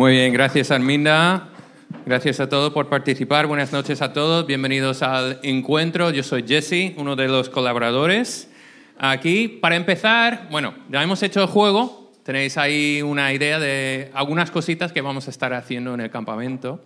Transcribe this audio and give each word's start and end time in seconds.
Muy 0.00 0.12
bien, 0.12 0.32
gracias 0.32 0.70
Arminda. 0.70 1.50
Gracias 2.06 2.40
a 2.40 2.48
todos 2.48 2.72
por 2.72 2.88
participar. 2.88 3.46
Buenas 3.46 3.70
noches 3.70 4.00
a 4.00 4.14
todos. 4.14 4.46
Bienvenidos 4.46 5.02
al 5.02 5.38
encuentro. 5.42 6.10
Yo 6.10 6.22
soy 6.22 6.46
Jesse, 6.48 6.94
uno 6.96 7.16
de 7.16 7.28
los 7.28 7.50
colaboradores. 7.50 8.50
Aquí, 8.96 9.46
para 9.46 9.76
empezar, 9.76 10.48
bueno, 10.50 10.72
ya 10.88 11.02
hemos 11.02 11.22
hecho 11.22 11.42
el 11.42 11.48
juego. 11.48 12.12
Tenéis 12.22 12.56
ahí 12.56 13.02
una 13.02 13.30
idea 13.34 13.58
de 13.58 14.10
algunas 14.14 14.50
cositas 14.50 14.90
que 14.90 15.02
vamos 15.02 15.26
a 15.26 15.30
estar 15.32 15.52
haciendo 15.52 15.92
en 15.92 16.00
el 16.00 16.10
campamento. 16.10 16.82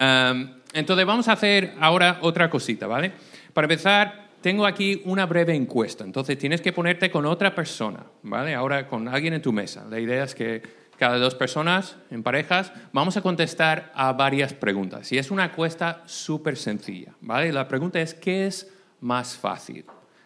Um, 0.00 0.48
entonces, 0.72 1.04
vamos 1.04 1.28
a 1.28 1.32
hacer 1.32 1.74
ahora 1.78 2.20
otra 2.22 2.48
cosita, 2.48 2.86
¿vale? 2.86 3.12
Para 3.52 3.66
empezar, 3.66 4.28
tengo 4.40 4.64
aquí 4.64 5.02
una 5.04 5.26
breve 5.26 5.54
encuesta. 5.54 6.04
Entonces, 6.04 6.38
tienes 6.38 6.62
que 6.62 6.72
ponerte 6.72 7.10
con 7.10 7.26
otra 7.26 7.54
persona, 7.54 8.00
¿vale? 8.22 8.54
Ahora 8.54 8.86
con 8.86 9.08
alguien 9.08 9.34
en 9.34 9.42
tu 9.42 9.52
mesa. 9.52 9.84
La 9.90 10.00
idea 10.00 10.24
es 10.24 10.34
que 10.34 10.85
cada 10.98 11.18
dos 11.18 11.34
personas, 11.34 11.96
en 12.10 12.22
parejas, 12.22 12.72
vamos 12.92 13.16
a 13.16 13.22
contestar 13.22 13.92
a 13.94 14.12
varias 14.12 14.54
preguntas. 14.54 15.12
Y 15.12 15.18
es 15.18 15.30
una 15.30 15.46
encuesta 15.46 16.02
súper 16.06 16.56
sencilla, 16.56 17.12
¿vale? 17.20 17.52
La 17.52 17.68
pregunta 17.68 18.00
es, 18.00 18.14
¿qué 18.14 18.46
es 18.46 18.72
más 19.00 19.36
fácil 19.36 19.84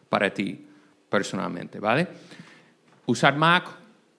para 0.08 0.32
ti 0.32 0.66
personalmente, 1.08 1.80
¿vale? 1.80 2.06
Usar 3.06 3.36
Mac, 3.36 3.64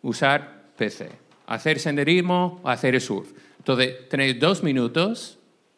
usar 0.01 0.63
PC, 0.75 1.09
hacer 1.47 1.79
senderismo, 1.79 2.61
hacer 2.63 2.99
surf. 2.99 3.31
Entonces, 3.57 4.09
tenéis 4.09 4.39
dos 4.39 4.63
minutos 4.63 5.38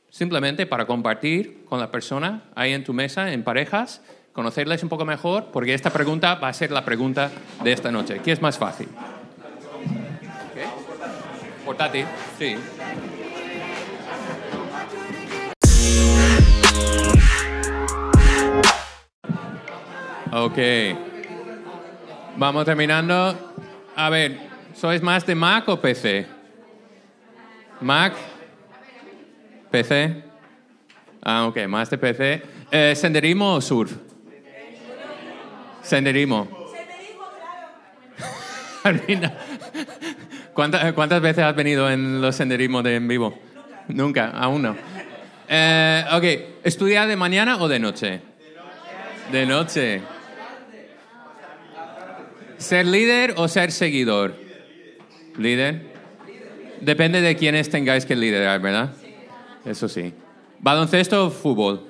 simplemente 0.09 0.65
para 0.65 0.85
compartir 0.85 1.65
con 1.65 1.79
la 1.79 1.91
persona 1.91 2.43
ahí 2.55 2.73
en 2.73 2.83
tu 2.83 2.93
mesa, 2.93 3.31
en 3.31 3.43
parejas, 3.43 4.01
conocerles 4.31 4.81
un 4.83 4.89
poco 4.89 5.05
mejor, 5.05 5.51
porque 5.51 5.73
esta 5.73 5.91
pregunta 5.91 6.35
va 6.35 6.47
a 6.47 6.53
ser 6.53 6.71
la 6.71 6.83
pregunta 6.83 7.31
de 7.63 7.71
esta 7.71 7.91
noche. 7.91 8.21
¿Qué 8.23 8.31
es 8.31 8.41
más 8.41 8.57
fácil? 8.57 8.87
Portátil, 11.73 12.05
sí. 12.37 12.55
Ok. 20.31 20.57
Vamos 22.37 22.65
terminando. 22.65 23.55
A 23.95 24.09
ver, 24.11 24.37
¿sois 24.75 25.01
más 25.01 25.25
de 25.25 25.33
Mac 25.33 25.67
o 25.67 25.81
PC? 25.81 26.27
Mac. 27.81 28.13
PC. 29.71 30.23
Ah, 31.23 31.47
ok, 31.47 31.65
más 31.67 31.89
de 31.89 31.97
PC. 31.97 32.43
Eh, 32.69 32.95
¿Senderismo 32.95 33.55
o 33.55 33.61
surf? 33.61 33.91
Senderismo. 35.81 36.47
Senderismo, 36.71 37.25
claro. 38.83 39.31
¿Cuántas, 40.53 40.93
¿Cuántas 40.93 41.21
veces 41.21 41.43
has 41.43 41.55
venido 41.55 41.89
en 41.89 42.21
los 42.21 42.35
senderismos 42.35 42.83
de 42.83 42.95
en 42.95 43.07
vivo? 43.07 43.37
Nunca. 43.87 44.27
Nunca, 44.27 44.29
aún 44.29 44.61
no. 44.61 44.75
Eh, 45.47 46.05
ok, 46.13 46.23
¿estudia 46.63 47.05
de 47.05 47.15
mañana 47.15 47.57
o 47.57 47.67
de 47.67 47.79
noche? 47.79 48.21
De 49.31 49.45
noche. 49.45 50.01
¿Ser 52.57 52.85
líder 52.85 53.33
o 53.37 53.47
ser 53.47 53.71
seguidor? 53.71 54.35
¿Líder? 55.37 55.93
Depende 56.81 57.21
de 57.21 57.35
quiénes 57.35 57.69
tengáis 57.69 58.05
que 58.05 58.15
liderar, 58.15 58.61
¿verdad? 58.61 58.93
Eso 59.65 59.89
sí. 59.89 60.13
¿Baloncesto 60.59 61.27
o 61.27 61.29
fútbol? 61.29 61.81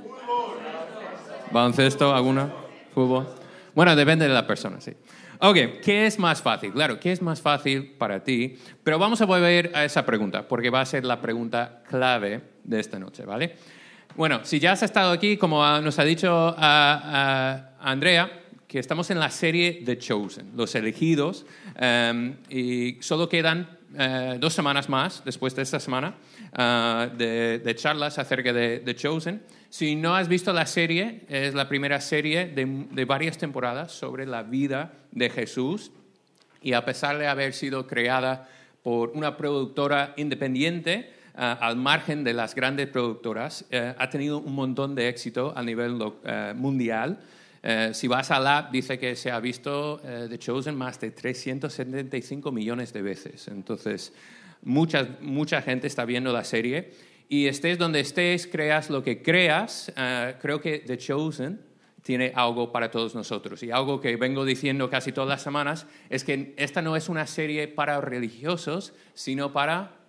¿Baloncesto 1.51 2.15
alguna? 2.15 2.51
¿Fútbol? 2.93 3.27
Bueno, 3.75 3.95
depende 3.95 4.27
de 4.27 4.33
la 4.33 4.47
persona, 4.47 4.79
sí. 4.79 4.93
Ok, 5.45 5.57
¿qué 5.83 6.05
es 6.05 6.19
más 6.19 6.41
fácil? 6.41 6.71
Claro, 6.71 7.01
¿qué 7.01 7.11
es 7.11 7.21
más 7.21 7.41
fácil 7.41 7.95
para 7.97 8.23
ti? 8.23 8.55
Pero 8.81 8.97
vamos 8.97 9.19
a 9.19 9.25
volver 9.25 9.73
a 9.75 9.83
esa 9.83 10.05
pregunta, 10.05 10.47
porque 10.47 10.69
va 10.69 10.79
a 10.79 10.85
ser 10.85 11.03
la 11.03 11.19
pregunta 11.19 11.83
clave 11.89 12.41
de 12.63 12.79
esta 12.79 12.97
noche, 12.97 13.25
¿vale? 13.25 13.57
Bueno, 14.15 14.39
si 14.43 14.61
ya 14.61 14.71
has 14.71 14.83
estado 14.83 15.11
aquí, 15.11 15.35
como 15.35 15.61
nos 15.81 15.99
ha 15.99 16.05
dicho 16.05 16.55
Andrea, 16.57 18.31
que 18.65 18.79
estamos 18.79 19.11
en 19.11 19.19
la 19.19 19.29
serie 19.29 19.81
The 19.83 19.97
Chosen, 19.97 20.51
los 20.55 20.75
elegidos, 20.75 21.45
um, 21.75 22.35
y 22.49 22.99
solo 23.01 23.27
quedan 23.27 23.67
uh, 23.95 24.39
dos 24.39 24.53
semanas 24.53 24.87
más 24.87 25.23
después 25.25 25.53
de 25.57 25.63
esta 25.63 25.81
semana 25.81 26.15
uh, 26.53 27.17
de, 27.17 27.59
de, 27.59 27.75
charlas 27.75 28.17
acerca 28.17 28.53
de 28.53 28.79
The 28.79 28.95
Chosen. 28.95 29.43
Si 29.73 29.95
no 29.95 30.15
has 30.15 30.27
visto 30.27 30.53
la 30.53 30.67
serie, 30.67 31.21
es 31.29 31.55
la 31.55 31.67
primera 31.67 31.99
serie 31.99 32.45
de, 32.45 32.85
de 32.91 33.05
varias 33.05 33.39
temporadas 33.39 33.91
sobre 33.91 34.27
la 34.27 34.43
vida 34.43 34.93
de 35.11 35.31
Jesús 35.31 35.91
y 36.61 36.73
a 36.73 36.85
pesar 36.85 37.17
de 37.17 37.25
haber 37.25 37.55
sido 37.55 37.87
creada 37.87 38.47
por 38.83 39.09
una 39.15 39.35
productora 39.35 40.13
independiente, 40.15 41.11
Uh, 41.35 41.57
al 41.61 41.77
margen 41.77 42.23
de 42.23 42.31
las 42.31 42.53
grandes 42.53 42.87
productoras, 42.89 43.65
uh, 43.71 43.95
ha 43.97 44.07
tenido 44.11 44.37
un 44.37 44.53
montón 44.53 44.93
de 44.93 45.09
éxito 45.09 45.51
a 45.55 45.63
nivel 45.63 45.93
uh, 45.99 46.13
mundial. 46.53 47.17
Si 47.93 48.07
vas 48.07 48.29
a 48.29 48.39
la 48.39 48.69
dice 48.71 48.99
que 48.99 49.15
se 49.15 49.31
ha 49.31 49.39
visto 49.39 49.99
The 50.03 50.37
Chosen 50.37 50.75
más 50.75 50.99
de 50.99 51.09
375 51.09 52.51
millones 52.51 52.93
de 52.93 53.01
veces. 53.01 53.47
Entonces, 53.47 54.13
mucha, 54.61 55.07
mucha 55.21 55.61
gente 55.63 55.87
está 55.87 56.05
viendo 56.05 56.31
la 56.31 56.43
serie. 56.43 56.91
Y 57.29 57.47
estés 57.47 57.77
donde 57.77 57.99
estés, 57.99 58.47
creas 58.47 58.89
lo 58.89 59.03
que 59.03 59.21
creas, 59.21 59.91
eh, 59.95 60.35
creo 60.41 60.61
que 60.61 60.79
The 60.79 60.97
Chosen 60.97 61.59
tiene 62.03 62.31
algo 62.35 62.71
para 62.71 62.91
todos 62.91 63.15
nosotros. 63.15 63.63
Y 63.63 63.71
algo 63.71 63.99
que 63.99 64.15
vengo 64.17 64.45
diciendo 64.45 64.89
casi 64.89 65.11
todas 65.11 65.29
las 65.29 65.41
semanas 65.41 65.87
es 66.09 66.23
que 66.23 66.53
esta 66.57 66.81
no 66.81 66.95
es 66.95 67.09
una 67.09 67.25
serie 67.25 67.67
para 67.67 68.01
religiosos, 68.01 68.93
sino 69.13 69.53
para 69.53 70.03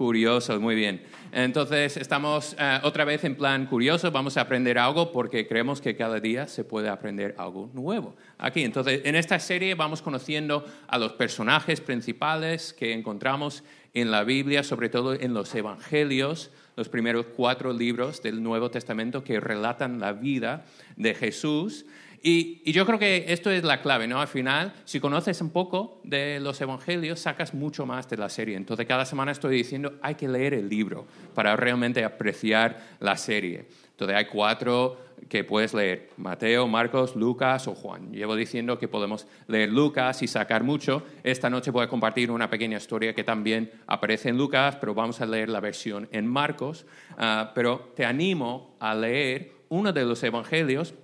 curiosos, 0.00 0.58
muy 0.58 0.74
bien. 0.74 1.02
Entonces, 1.30 1.98
estamos 1.98 2.54
uh, 2.54 2.86
otra 2.86 3.04
vez 3.04 3.22
en 3.24 3.36
plan 3.36 3.66
curioso, 3.66 4.10
vamos 4.10 4.38
a 4.38 4.40
aprender 4.40 4.78
algo 4.78 5.12
porque 5.12 5.46
creemos 5.46 5.82
que 5.82 5.94
cada 5.94 6.18
día 6.20 6.48
se 6.48 6.64
puede 6.64 6.88
aprender 6.88 7.34
algo 7.36 7.68
nuevo. 7.74 8.16
Aquí, 8.38 8.64
entonces, 8.64 9.02
en 9.04 9.14
esta 9.14 9.38
serie 9.38 9.74
vamos 9.74 10.00
conociendo 10.00 10.64
a 10.88 10.96
los 10.96 11.12
personajes 11.12 11.82
principales 11.82 12.72
que 12.72 12.94
encontramos 12.94 13.62
en 13.94 14.10
la 14.10 14.24
Biblia, 14.24 14.62
sobre 14.62 14.88
todo 14.88 15.14
en 15.14 15.34
los 15.34 15.54
Evangelios, 15.54 16.50
los 16.76 16.88
primeros 16.88 17.26
cuatro 17.36 17.72
libros 17.72 18.22
del 18.22 18.42
Nuevo 18.42 18.70
Testamento 18.70 19.24
que 19.24 19.40
relatan 19.40 20.00
la 20.00 20.12
vida 20.12 20.64
de 20.96 21.14
Jesús. 21.14 21.84
Y, 22.22 22.70
yo 22.70 22.84
creo 22.84 22.98
que 22.98 23.24
esto 23.28 23.50
es 23.50 23.64
la 23.64 23.80
clave, 23.80 24.06
¿no? 24.06 24.20
Al 24.20 24.28
final, 24.28 24.74
si 24.84 25.00
conoces 25.00 25.40
un 25.40 25.50
poco 25.50 26.00
de 26.04 26.38
los 26.40 26.60
evangelios, 26.60 27.20
sacas 27.20 27.54
mucho 27.54 27.86
más 27.86 28.08
de 28.10 28.18
la 28.18 28.28
serie. 28.28 28.56
Entonces, 28.56 28.86
cada 28.86 29.06
semana 29.06 29.32
estoy 29.32 29.56
diciendo, 29.56 29.94
hay 30.02 30.16
que 30.16 30.28
leer 30.28 30.54
el 30.54 30.68
libro 30.68 31.06
para 31.34 31.56
realmente 31.56 32.04
apreciar 32.04 32.78
la 33.00 33.16
serie. 33.16 33.66
Entonces, 33.92 34.16
hay 34.16 34.26
cuatro 34.26 34.98
que 35.28 35.44
puedes 35.44 35.72
leer, 35.72 36.10
Mateo, 36.16 36.66
Marcos, 36.66 37.16
Lucas 37.16 37.66
o 37.68 37.74
Juan. 37.74 38.12
Llevo 38.12 38.36
diciendo 38.36 38.78
que 38.78 38.88
podemos 38.88 39.26
leer 39.46 39.70
Lucas 39.70 40.22
y 40.22 40.26
sacar 40.26 40.62
mucho. 40.62 41.02
Esta 41.22 41.48
noche 41.48 41.70
voy 41.70 41.84
a 41.84 41.88
compartir 41.88 42.30
una 42.30 42.50
pequeña 42.50 42.78
historia 42.78 43.14
que 43.14 43.24
también 43.24 43.70
aparece 43.86 44.28
en 44.28 44.36
Lucas, 44.36 44.76
pero 44.76 44.94
vamos 44.94 45.20
a 45.20 45.26
leer 45.26 45.48
la 45.48 45.60
versión 45.60 46.08
en 46.12 46.26
Marcos. 46.26 46.86
Uh, 47.12 47.48
pero 47.54 47.92
te 47.94 48.04
animo 48.04 48.76
a 48.80 48.94
leer 48.94 49.52
uno 49.68 49.92
de 49.92 50.04
los 50.04 50.22
evangelios 50.22 50.94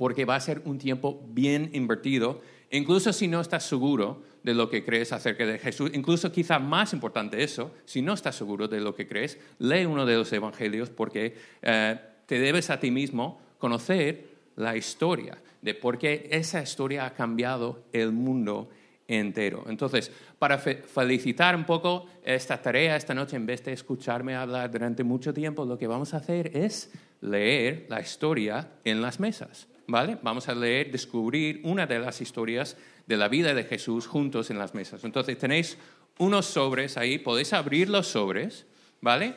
porque 0.00 0.24
va 0.24 0.34
a 0.34 0.40
ser 0.40 0.62
un 0.64 0.78
tiempo 0.78 1.22
bien 1.28 1.68
invertido, 1.74 2.40
incluso 2.70 3.12
si 3.12 3.28
no 3.28 3.42
estás 3.42 3.64
seguro 3.64 4.22
de 4.42 4.54
lo 4.54 4.70
que 4.70 4.82
crees 4.82 5.12
acerca 5.12 5.44
de 5.44 5.58
Jesús, 5.58 5.90
incluso 5.92 6.32
quizá 6.32 6.58
más 6.58 6.94
importante 6.94 7.42
eso, 7.42 7.74
si 7.84 8.00
no 8.00 8.14
estás 8.14 8.34
seguro 8.34 8.66
de 8.66 8.80
lo 8.80 8.94
que 8.94 9.06
crees, 9.06 9.38
lee 9.58 9.84
uno 9.84 10.06
de 10.06 10.16
los 10.16 10.32
evangelios 10.32 10.88
porque 10.88 11.36
eh, 11.60 12.00
te 12.24 12.38
debes 12.38 12.70
a 12.70 12.80
ti 12.80 12.90
mismo 12.90 13.42
conocer 13.58 14.26
la 14.56 14.74
historia 14.74 15.36
de 15.60 15.74
por 15.74 15.98
qué 15.98 16.30
esa 16.32 16.62
historia 16.62 17.04
ha 17.04 17.12
cambiado 17.12 17.84
el 17.92 18.10
mundo 18.10 18.70
entero. 19.06 19.64
Entonces, 19.68 20.10
para 20.38 20.56
felicitar 20.56 21.54
un 21.54 21.64
poco 21.64 22.06
esta 22.24 22.56
tarea 22.56 22.96
esta 22.96 23.12
noche, 23.12 23.36
en 23.36 23.44
vez 23.44 23.62
de 23.64 23.74
escucharme 23.74 24.34
hablar 24.34 24.70
durante 24.70 25.04
mucho 25.04 25.34
tiempo, 25.34 25.66
lo 25.66 25.76
que 25.76 25.86
vamos 25.86 26.14
a 26.14 26.16
hacer 26.16 26.56
es 26.56 26.90
leer 27.20 27.84
la 27.90 28.00
historia 28.00 28.70
en 28.82 29.02
las 29.02 29.20
mesas. 29.20 29.68
¿Vale? 29.90 30.18
Vamos 30.22 30.48
a 30.48 30.54
leer, 30.54 30.90
descubrir 30.90 31.60
una 31.64 31.86
de 31.86 31.98
las 31.98 32.20
historias 32.20 32.76
de 33.06 33.16
la 33.16 33.28
vida 33.28 33.54
de 33.54 33.64
Jesús 33.64 34.06
juntos 34.06 34.50
en 34.50 34.58
las 34.58 34.74
mesas. 34.74 35.04
Entonces 35.04 35.36
tenéis 35.36 35.76
unos 36.18 36.46
sobres 36.46 36.96
ahí, 36.96 37.18
podéis 37.18 37.52
abrir 37.52 37.88
los 37.88 38.06
sobres, 38.06 38.66
¿vale? 39.00 39.34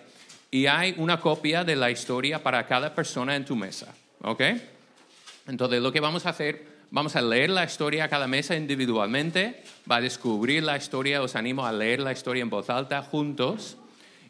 Y 0.51 0.67
hay 0.67 0.93
una 0.97 1.19
copia 1.19 1.63
de 1.63 1.75
la 1.75 1.89
historia 1.89 2.43
para 2.43 2.67
cada 2.67 2.93
persona 2.93 3.35
en 3.35 3.45
tu 3.45 3.55
mesa, 3.55 3.95
¿ok? 4.21 4.41
Entonces 5.47 5.81
lo 5.81 5.91
que 5.91 5.99
vamos 5.99 6.25
a 6.25 6.29
hacer, 6.29 6.67
vamos 6.91 7.15
a 7.15 7.21
leer 7.21 7.49
la 7.49 7.63
historia 7.63 8.03
a 8.03 8.09
cada 8.09 8.27
mesa 8.27 8.55
individualmente, 8.55 9.63
va 9.89 9.97
a 9.97 10.01
descubrir 10.01 10.61
la 10.61 10.77
historia, 10.77 11.23
os 11.23 11.35
animo 11.35 11.65
a 11.65 11.71
leer 11.71 11.99
la 11.99 12.11
historia 12.11 12.41
en 12.41 12.49
voz 12.49 12.69
alta 12.69 13.01
juntos, 13.01 13.77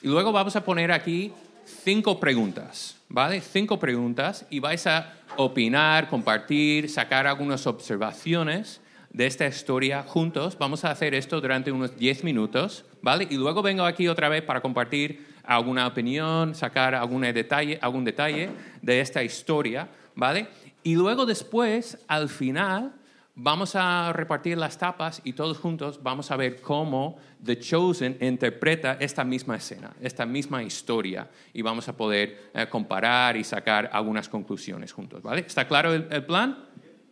y 0.01 0.07
luego 0.07 0.31
vamos 0.31 0.55
a 0.55 0.63
poner 0.63 0.91
aquí 0.91 1.33
cinco 1.65 2.19
preguntas, 2.19 2.97
¿vale? 3.09 3.41
Cinco 3.41 3.79
preguntas 3.79 4.45
y 4.49 4.59
vais 4.59 4.85
a 4.87 5.13
opinar, 5.37 6.09
compartir, 6.09 6.89
sacar 6.89 7.27
algunas 7.27 7.65
observaciones 7.67 8.81
de 9.11 9.27
esta 9.27 9.47
historia 9.47 10.03
juntos. 10.03 10.57
Vamos 10.57 10.83
a 10.83 10.91
hacer 10.91 11.13
esto 11.13 11.39
durante 11.39 11.71
unos 11.71 11.95
10 11.97 12.23
minutos, 12.23 12.85
¿vale? 13.01 13.27
Y 13.29 13.35
luego 13.35 13.61
vengo 13.61 13.85
aquí 13.85 14.07
otra 14.07 14.29
vez 14.29 14.41
para 14.41 14.61
compartir 14.61 15.25
alguna 15.43 15.87
opinión, 15.87 16.55
sacar 16.55 16.95
algún 16.95 17.21
detalle, 17.21 17.77
algún 17.81 18.03
detalle 18.03 18.49
de 18.81 18.99
esta 18.99 19.23
historia, 19.23 19.89
¿vale? 20.15 20.47
Y 20.83 20.95
luego 20.95 21.25
después, 21.25 21.97
al 22.07 22.29
final, 22.29 22.93
vamos 23.35 23.75
a 23.75 24.13
repartir 24.13 24.57
las 24.57 24.77
tapas 24.77 25.21
y 25.23 25.33
todos 25.33 25.57
juntos 25.57 26.01
vamos 26.03 26.29
a 26.31 26.37
ver 26.37 26.61
cómo 26.61 27.17
The 27.43 27.59
Chosen 27.59 28.17
interpreta 28.21 28.97
esta 28.99 29.23
misma 29.23 29.55
escena, 29.55 29.93
esta 30.01 30.25
misma 30.25 30.63
historia, 30.63 31.29
y 31.53 31.61
vamos 31.61 31.87
a 31.87 31.97
poder 31.97 32.51
eh, 32.53 32.67
comparar 32.69 33.35
y 33.37 33.43
sacar 33.43 33.89
algunas 33.91 34.29
conclusiones 34.29 34.91
juntos, 34.91 35.21
¿vale? 35.23 35.41
¿Está 35.41 35.67
claro 35.67 35.93
el, 35.93 36.25
plan? 36.25 36.65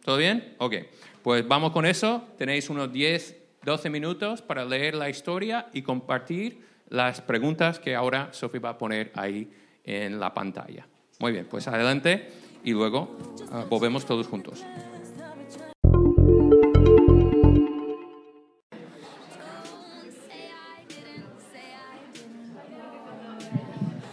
¿Todo 0.04 0.18
bien? 0.18 0.56
Ok. 0.60 0.76
Pues 1.24 1.48
vamos 1.48 1.72
con 1.72 1.86
eso. 1.86 2.24
Tenéis 2.38 2.70
unos 2.70 2.92
10, 2.92 3.38
12 3.64 3.90
minutos 3.90 4.42
para 4.42 4.66
leer 4.66 4.96
la 4.96 5.10
historia 5.10 5.68
y 5.74 5.82
compartir 5.82 6.62
las 6.90 7.22
preguntas 7.22 7.80
que 7.80 7.96
ahora 7.96 8.30
Sophie 8.32 8.60
va 8.60 8.72
a 8.72 8.78
poner 8.78 9.12
ahí 9.16 9.52
en 9.84 10.20
la 10.20 10.34
pantalla. 10.34 10.88
Muy 11.20 11.32
bien, 11.32 11.48
pues 11.50 11.68
adelante 11.68 12.30
y 12.64 12.72
luego 12.72 13.18
uh, 13.52 13.70
volvemos 13.70 14.06
todos 14.06 14.28
juntos. 14.28 14.64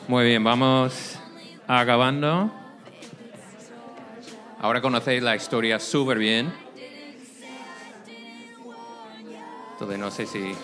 Muy 0.08 0.24
bien, 0.24 0.42
vamos 0.42 1.18
acabando. 1.66 2.50
Ahora 4.58 4.80
conocéis 4.80 5.22
la 5.22 5.36
historia 5.36 5.78
súper 5.78 6.16
bien. 6.16 6.50
Entonces 9.72 9.98
no 9.98 10.10
sé 10.10 10.24
si... 10.24 10.54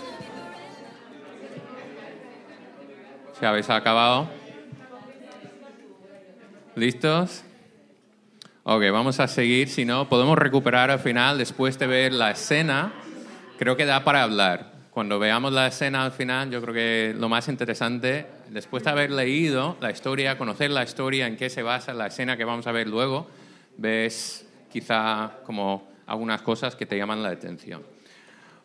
Si 3.38 3.44
habéis 3.44 3.68
acabado. 3.68 4.30
¿Listos? 6.74 7.44
Ok, 8.62 8.82
vamos 8.90 9.20
a 9.20 9.28
seguir. 9.28 9.68
Si 9.68 9.84
no, 9.84 10.08
podemos 10.08 10.38
recuperar 10.38 10.90
al 10.90 11.00
final 11.00 11.36
después 11.36 11.78
de 11.78 11.86
ver 11.86 12.14
la 12.14 12.30
escena. 12.30 12.94
Creo 13.58 13.76
que 13.76 13.84
da 13.84 14.04
para 14.04 14.22
hablar. 14.22 14.73
Cuando 14.94 15.18
veamos 15.18 15.52
la 15.52 15.66
escena 15.66 16.04
al 16.04 16.12
final, 16.12 16.52
yo 16.52 16.62
creo 16.62 16.72
que 16.72 17.14
lo 17.18 17.28
más 17.28 17.48
interesante, 17.48 18.26
después 18.50 18.84
de 18.84 18.90
haber 18.90 19.10
leído 19.10 19.76
la 19.80 19.90
historia, 19.90 20.38
conocer 20.38 20.70
la 20.70 20.84
historia, 20.84 21.26
en 21.26 21.36
qué 21.36 21.50
se 21.50 21.64
basa 21.64 21.92
la 21.92 22.06
escena 22.06 22.36
que 22.36 22.44
vamos 22.44 22.68
a 22.68 22.70
ver 22.70 22.86
luego, 22.86 23.28
ves 23.76 24.46
quizá 24.72 25.38
como 25.44 25.88
algunas 26.06 26.42
cosas 26.42 26.76
que 26.76 26.86
te 26.86 26.96
llaman 26.96 27.24
la 27.24 27.30
atención. 27.30 27.82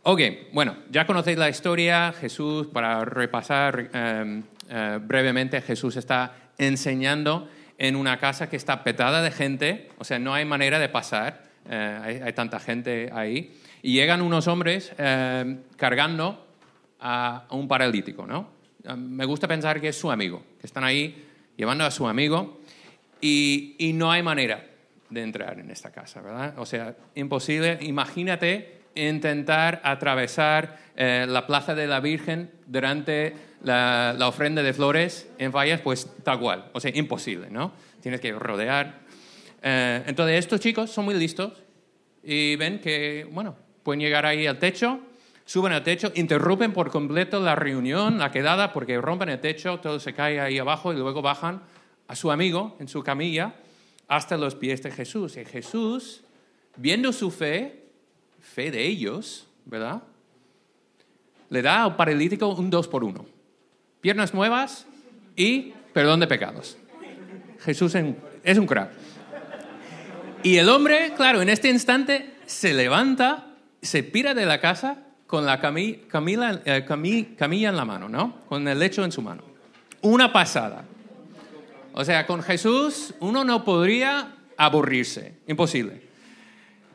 Ok, 0.04 0.22
bueno, 0.54 0.76
ya 0.92 1.08
conocéis 1.08 1.40
la 1.40 1.50
historia. 1.50 2.14
Jesús, 2.14 2.68
para 2.68 3.04
repasar 3.06 3.90
em, 3.92 4.44
eh, 4.70 5.00
brevemente, 5.02 5.60
Jesús 5.62 5.98
está 5.98 6.52
enseñando 6.60 7.50
en 7.80 7.96
una 7.96 8.20
casa 8.20 8.48
que 8.48 8.56
está 8.56 8.84
petada 8.84 9.24
de 9.24 9.32
gente, 9.32 9.90
o 9.98 10.04
sea, 10.04 10.20
no 10.20 10.36
hay 10.36 10.46
manera 10.46 10.78
de 10.78 10.90
pasar, 10.90 11.42
eh, 11.68 12.22
hay, 12.24 12.34
tanta 12.34 12.60
gente 12.60 13.10
ahí. 13.14 13.58
Y 13.82 13.94
llegan 13.94 14.22
unos 14.22 14.48
hombres 14.48 14.94
em, 14.98 15.62
cargando 15.76 16.46
a, 17.00 17.46
un 17.52 17.68
paralítico, 17.68 18.28
¿no? 18.28 18.50
Em, 18.84 19.00
me 19.00 19.26
gusta 19.26 19.48
pensar 19.48 19.80
que 19.80 19.90
es 19.90 19.98
su 19.98 20.12
amigo, 20.12 20.44
que 20.60 20.68
están 20.68 20.84
ahí 20.84 21.26
llevando 21.56 21.86
a 21.86 21.92
su 21.92 22.08
amigo 22.08 22.60
y, 23.22 23.76
y 23.80 23.94
no 23.94 24.12
hay 24.12 24.24
manera 24.24 24.66
de 25.10 25.24
entrar 25.24 25.60
en 25.60 25.72
esta 25.72 25.92
casa, 25.92 26.22
¿verdad? 26.22 26.54
O 26.58 26.66
sea, 26.66 26.96
imposible. 27.16 27.80
Imagínate 27.82 28.80
intentar 28.96 29.82
atravesar 29.84 30.78
eh, 30.96 31.26
la 31.28 31.48
Plaza 31.48 31.76
de 31.76 31.88
la 31.88 32.00
Virgen 32.00 32.52
durante 32.68 33.34
la, 33.64 34.16
ofrenda 34.22 34.64
de 34.64 34.74
flores 34.74 35.30
en 35.38 35.52
Fallas, 35.52 35.82
pues 35.82 36.08
tal 36.24 36.40
cual, 36.40 36.70
o 36.74 36.80
sea, 36.80 36.92
imposible, 36.96 37.50
¿no? 37.50 37.74
Tienes 38.02 38.22
que 38.22 38.32
rodear. 38.34 39.00
Eh, 39.62 40.04
entonces, 40.08 40.38
estos 40.40 40.60
chicos 40.60 40.92
son 40.92 41.06
muy 41.06 41.16
listos 41.16 41.54
y 42.24 42.56
ven 42.56 42.80
que, 42.80 43.28
bueno, 43.32 43.56
pueden 43.90 44.02
llegar 44.02 44.28
ahí 44.28 44.46
al 44.46 44.60
techo, 44.60 45.00
suben 45.46 45.74
al 45.74 45.82
techo, 45.82 46.12
interrumpen 46.14 46.74
por 46.74 46.92
completo 46.92 47.40
la 47.40 47.56
reunión, 47.56 48.20
la 48.20 48.30
quedada, 48.30 48.72
porque 48.72 49.02
rompen 49.02 49.30
el 49.30 49.42
techo, 49.42 49.80
todo 49.80 50.00
se 50.00 50.14
cae 50.14 50.40
ahí 50.40 50.60
abajo 50.60 50.94
y 50.94 50.98
luego 50.98 51.24
bajan 51.24 51.64
a 52.08 52.16
su 52.16 52.30
amigo 52.30 52.78
en 52.80 52.88
su 52.88 53.02
camilla 53.02 53.56
hasta 54.08 54.38
los 54.38 54.54
pies 54.54 54.84
de 54.84 54.92
Jesús. 54.92 55.38
Y 55.38 55.46
Jesús, 55.46 56.22
viendo 56.78 57.12
su 57.12 57.32
fe, 57.32 57.88
fe 58.40 58.70
de 58.70 58.86
ellos, 58.86 59.48
¿verdad? 59.66 60.04
Le 61.50 61.64
da 61.64 61.86
al 61.86 61.96
paralítico 61.96 62.48
un 62.50 62.70
dos 62.70 62.88
por 62.88 63.04
uno. 63.04 63.26
Piernas 64.02 64.36
nuevas 64.36 64.86
y 65.36 65.74
perdón 65.94 66.20
de 66.20 66.28
pecados. 66.28 66.78
Jesús 67.62 67.96
es 67.96 68.58
un 68.60 68.68
crack. 68.68 68.92
Y 70.44 70.58
el 70.58 70.70
hombre, 70.70 71.14
claro, 71.18 71.42
en 71.42 71.50
este 71.50 71.70
instante 71.70 72.36
se 72.46 72.76
levanta, 72.76 73.49
se 73.82 74.04
pira 74.04 74.34
de 74.34 74.46
la 74.46 74.60
casa 74.60 75.04
con 75.28 75.46
la 75.46 75.62
eh, 75.64 76.86
camilla 76.86 77.70
en 77.70 77.76
la 77.76 77.86
mano, 77.86 78.10
¿no? 78.10 78.40
Con 78.48 78.68
el 78.68 78.80
lecho 78.80 79.04
en 79.04 79.12
su 79.12 79.22
mano. 79.22 79.44
Una 80.02 80.34
pasada. 80.34 80.86
O 81.94 82.04
sea, 82.04 82.26
con 82.26 82.42
Jesús 82.42 83.14
uno 83.20 83.44
no 83.44 83.64
podría 83.64 84.36
aburrirse, 84.58 85.34
imposible. 85.48 86.02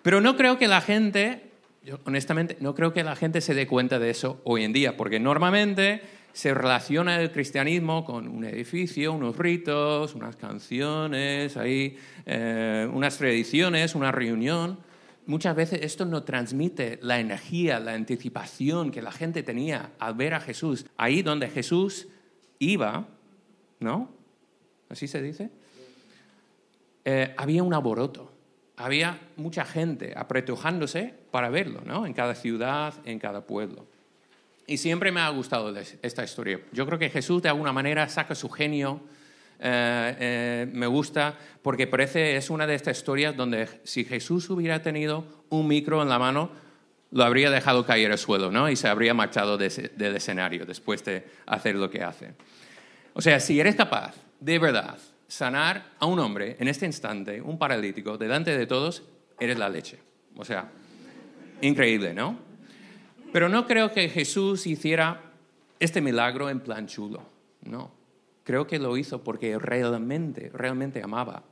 Pero 0.02 0.20
no 0.20 0.36
creo 0.36 0.58
que 0.58 0.68
la 0.68 0.80
gente, 0.80 1.50
yo 1.84 1.98
honestamente, 2.04 2.56
no 2.60 2.74
creo 2.74 2.92
que 2.92 3.04
la 3.04 3.16
gente 3.16 3.40
se 3.40 3.54
dé 3.54 3.66
cuenta 3.66 3.98
de 3.98 4.10
eso 4.10 4.40
hoy 4.44 4.64
en 4.64 4.72
día, 4.72 4.96
porque 4.96 5.20
normalmente 5.20 6.02
se 6.32 6.52
relaciona 6.52 7.20
el 7.20 7.30
cristianismo 7.30 8.04
con 8.04 8.26
un 8.26 8.44
edificio, 8.44 9.12
unos 9.12 9.36
ritos, 9.38 10.14
unas 10.14 10.34
canciones, 10.34 11.56
ahí, 11.56 11.96
eh, 12.26 12.88
unas 12.92 13.16
tradiciones, 13.16 13.94
una 13.94 14.10
reunión. 14.10 14.78
Muchas 15.26 15.56
veces 15.56 15.80
esto 15.82 16.04
no 16.04 16.22
transmite 16.22 16.98
la 17.02 17.18
energía, 17.18 17.80
la 17.80 17.94
anticipación 17.94 18.90
que 18.90 19.02
la 19.02 19.12
gente 19.12 19.42
tenía 19.42 19.92
al 19.98 20.14
ver 20.14 20.34
a 20.34 20.40
Jesús. 20.40 20.86
Ahí 20.96 21.22
donde 21.22 21.48
Jesús 21.48 22.08
iba, 22.58 23.08
¿no? 23.80 24.10
¿Así 24.88 25.08
se 25.08 25.22
dice? 25.22 25.50
Eh, 27.04 27.34
había 27.36 27.62
un 27.62 27.72
alboroto 27.72 28.34
había 28.76 29.20
mucha 29.36 29.64
gente 29.64 30.14
apretujándose 30.16 31.14
para 31.30 31.48
verlo, 31.48 31.82
¿no? 31.84 32.06
En 32.06 32.12
cada 32.12 32.34
ciudad, 32.34 32.94
en 33.04 33.18
cada 33.18 33.46
pueblo. 33.46 33.86
Y 34.66 34.78
siempre 34.78 35.12
me 35.12 35.20
ha 35.20 35.28
gustado 35.28 35.74
esta 36.02 36.24
historia. 36.24 36.60
Yo 36.72 36.86
creo 36.86 36.98
que 36.98 37.10
Jesús 37.10 37.42
de 37.42 37.50
alguna 37.50 37.72
manera 37.72 38.08
saca 38.08 38.34
su 38.34 38.48
genio. 38.48 39.00
Eh, 39.60 40.16
eh, 40.18 40.66
me 40.72 40.86
gusta 40.86 41.38
porque 41.62 41.86
parece 41.86 42.36
es 42.36 42.50
una 42.50 42.66
de 42.66 42.74
estas 42.74 42.98
historias 42.98 43.36
donde 43.36 43.68
si 43.84 44.04
Jesús 44.04 44.50
hubiera 44.50 44.82
tenido 44.82 45.44
un 45.48 45.66
micro 45.66 46.02
en 46.02 46.08
la 46.08 46.18
mano, 46.18 46.50
lo 47.10 47.24
habría 47.24 47.50
dejado 47.50 47.86
caer 47.86 48.10
al 48.10 48.18
suelo, 48.18 48.50
¿no? 48.50 48.68
Y 48.68 48.76
se 48.76 48.88
habría 48.88 49.14
marchado 49.14 49.56
del 49.56 50.16
escenario 50.16 50.66
después 50.66 51.04
de 51.04 51.24
hacer 51.46 51.76
lo 51.76 51.88
que 51.88 52.02
hace. 52.02 52.34
O 53.14 53.22
sea, 53.22 53.38
si 53.38 53.60
eres 53.60 53.76
capaz, 53.76 54.14
de 54.40 54.58
verdad, 54.58 54.98
sanar 55.28 55.92
a 55.98 56.06
un 56.06 56.18
hombre 56.18 56.56
en 56.58 56.68
este 56.68 56.86
instante, 56.86 57.40
un 57.40 57.56
paralítico, 57.56 58.18
delante 58.18 58.56
de 58.58 58.66
todos, 58.66 59.04
eres 59.38 59.58
la 59.58 59.68
leche. 59.68 60.00
O 60.36 60.44
sea, 60.44 60.70
increíble, 61.60 62.12
¿no? 62.12 62.38
Pero 63.32 63.48
no 63.48 63.66
creo 63.66 63.92
que 63.92 64.08
Jesús 64.08 64.66
hiciera 64.66 65.20
este 65.78 66.00
milagro 66.00 66.50
en 66.50 66.60
plan 66.60 66.86
chulo, 66.86 67.22
no. 67.62 68.03
Creo 68.44 68.66
que 68.66 68.78
lo 68.78 68.96
hizo 68.96 69.24
porque 69.24 69.58
realmente, 69.58 70.50
realmente 70.52 71.02
amaba 71.02 71.44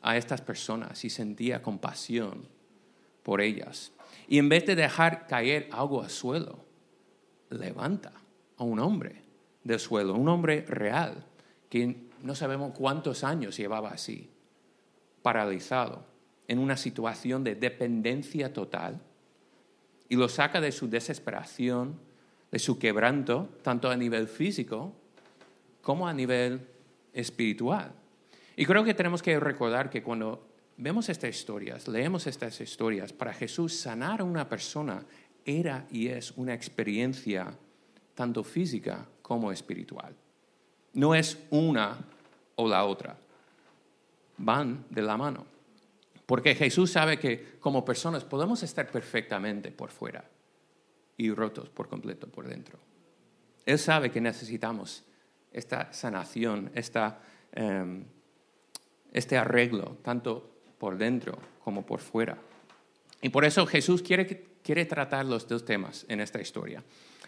a 0.00 0.16
estas 0.16 0.40
personas 0.40 1.04
y 1.04 1.10
sentía 1.10 1.62
compasión 1.62 2.48
por 3.22 3.42
ellas. 3.42 3.92
Y 4.26 4.38
en 4.38 4.48
vez 4.48 4.64
de 4.66 4.74
dejar 4.74 5.26
caer 5.26 5.68
algo 5.70 6.02
al 6.02 6.10
suelo, 6.10 6.64
levanta 7.50 8.12
a 8.56 8.64
un 8.64 8.80
hombre 8.80 9.22
del 9.64 9.78
suelo, 9.78 10.14
un 10.14 10.28
hombre 10.28 10.64
real, 10.66 11.26
que 11.68 12.08
no 12.22 12.34
sabemos 12.34 12.72
cuántos 12.72 13.22
años 13.22 13.56
llevaba 13.56 13.90
así, 13.90 14.30
paralizado, 15.22 16.04
en 16.48 16.58
una 16.58 16.76
situación 16.76 17.44
de 17.44 17.54
dependencia 17.54 18.52
total, 18.52 19.00
y 20.08 20.16
lo 20.16 20.28
saca 20.28 20.60
de 20.60 20.72
su 20.72 20.88
desesperación, 20.88 22.00
de 22.50 22.58
su 22.58 22.78
quebranto, 22.78 23.50
tanto 23.62 23.90
a 23.90 23.96
nivel 23.96 24.26
físico 24.26 24.92
como 25.82 26.06
a 26.06 26.12
nivel 26.12 26.66
espiritual. 27.12 27.92
Y 28.56 28.66
creo 28.66 28.84
que 28.84 28.94
tenemos 28.94 29.22
que 29.22 29.38
recordar 29.40 29.90
que 29.90 30.02
cuando 30.02 30.46
vemos 30.76 31.08
estas 31.08 31.30
historias, 31.30 31.88
leemos 31.88 32.26
estas 32.26 32.60
historias, 32.60 33.12
para 33.12 33.32
Jesús 33.32 33.74
sanar 33.74 34.20
a 34.20 34.24
una 34.24 34.48
persona 34.48 35.04
era 35.44 35.86
y 35.90 36.08
es 36.08 36.32
una 36.36 36.54
experiencia 36.54 37.52
tanto 38.14 38.44
física 38.44 39.06
como 39.22 39.52
espiritual. 39.52 40.14
No 40.92 41.14
es 41.14 41.38
una 41.50 41.98
o 42.56 42.68
la 42.68 42.84
otra. 42.84 43.16
Van 44.38 44.84
de 44.90 45.02
la 45.02 45.16
mano. 45.16 45.46
Porque 46.26 46.54
Jesús 46.54 46.92
sabe 46.92 47.18
que 47.18 47.58
como 47.60 47.84
personas 47.84 48.24
podemos 48.24 48.62
estar 48.62 48.90
perfectamente 48.90 49.70
por 49.70 49.90
fuera 49.90 50.24
y 51.16 51.30
rotos 51.32 51.68
por 51.68 51.88
completo 51.88 52.28
por 52.28 52.46
dentro. 52.46 52.78
Él 53.66 53.78
sabe 53.78 54.10
que 54.10 54.20
necesitamos 54.20 55.04
esta 55.52 55.92
sanación, 55.92 56.70
em, 57.52 58.04
este 59.12 59.36
arreglo, 59.36 59.98
tanto 60.02 60.50
por 60.78 60.96
dentro 60.96 61.38
como 61.64 61.84
por 61.84 62.00
fuera. 62.00 62.38
Y 63.22 63.28
por 63.28 63.44
eso 63.44 63.66
Jesús 63.66 64.02
quiere, 64.02 64.44
quiere 64.62 64.84
tratar 64.86 65.26
los 65.26 65.46
dos 65.46 65.64
temas 65.64 66.06
en 66.08 66.20
esta 66.20 66.40
historia. 66.40 66.82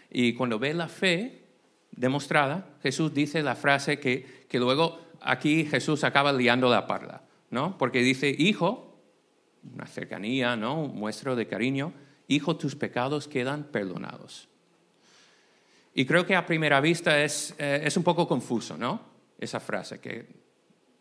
Y 0.09 0.33
cuando 0.33 0.59
ve 0.59 0.73
la 0.73 0.87
fe 0.87 1.43
demostrada, 1.91 2.77
Jesús 2.81 3.13
dice 3.13 3.43
la 3.43 3.55
frase 3.55 3.99
que, 3.99 4.45
que 4.47 4.59
luego 4.59 4.99
aquí 5.21 5.65
Jesús 5.65 6.03
acaba 6.03 6.33
liando 6.33 6.69
la 6.69 6.87
parla, 6.87 7.23
¿no? 7.49 7.77
Porque 7.77 8.01
dice, 8.01 8.33
hijo, 8.37 8.93
una 9.73 9.85
cercanía, 9.85 10.55
¿no? 10.55 10.83
Un 10.83 10.95
muestro 10.95 11.35
de 11.35 11.47
cariño, 11.47 11.93
hijo, 12.27 12.55
tus 12.57 12.75
pecados 12.75 13.27
quedan 13.27 13.65
perdonados. 13.65 14.49
Y 15.93 16.05
creo 16.05 16.25
que 16.25 16.35
a 16.35 16.45
primera 16.45 16.81
vista 16.81 17.23
es, 17.23 17.53
eh, 17.57 17.81
es 17.83 17.95
un 17.97 18.03
poco 18.03 18.27
confuso, 18.27 18.77
¿no? 18.77 19.01
Esa 19.37 19.59
frase, 19.59 19.99
que 19.99 20.27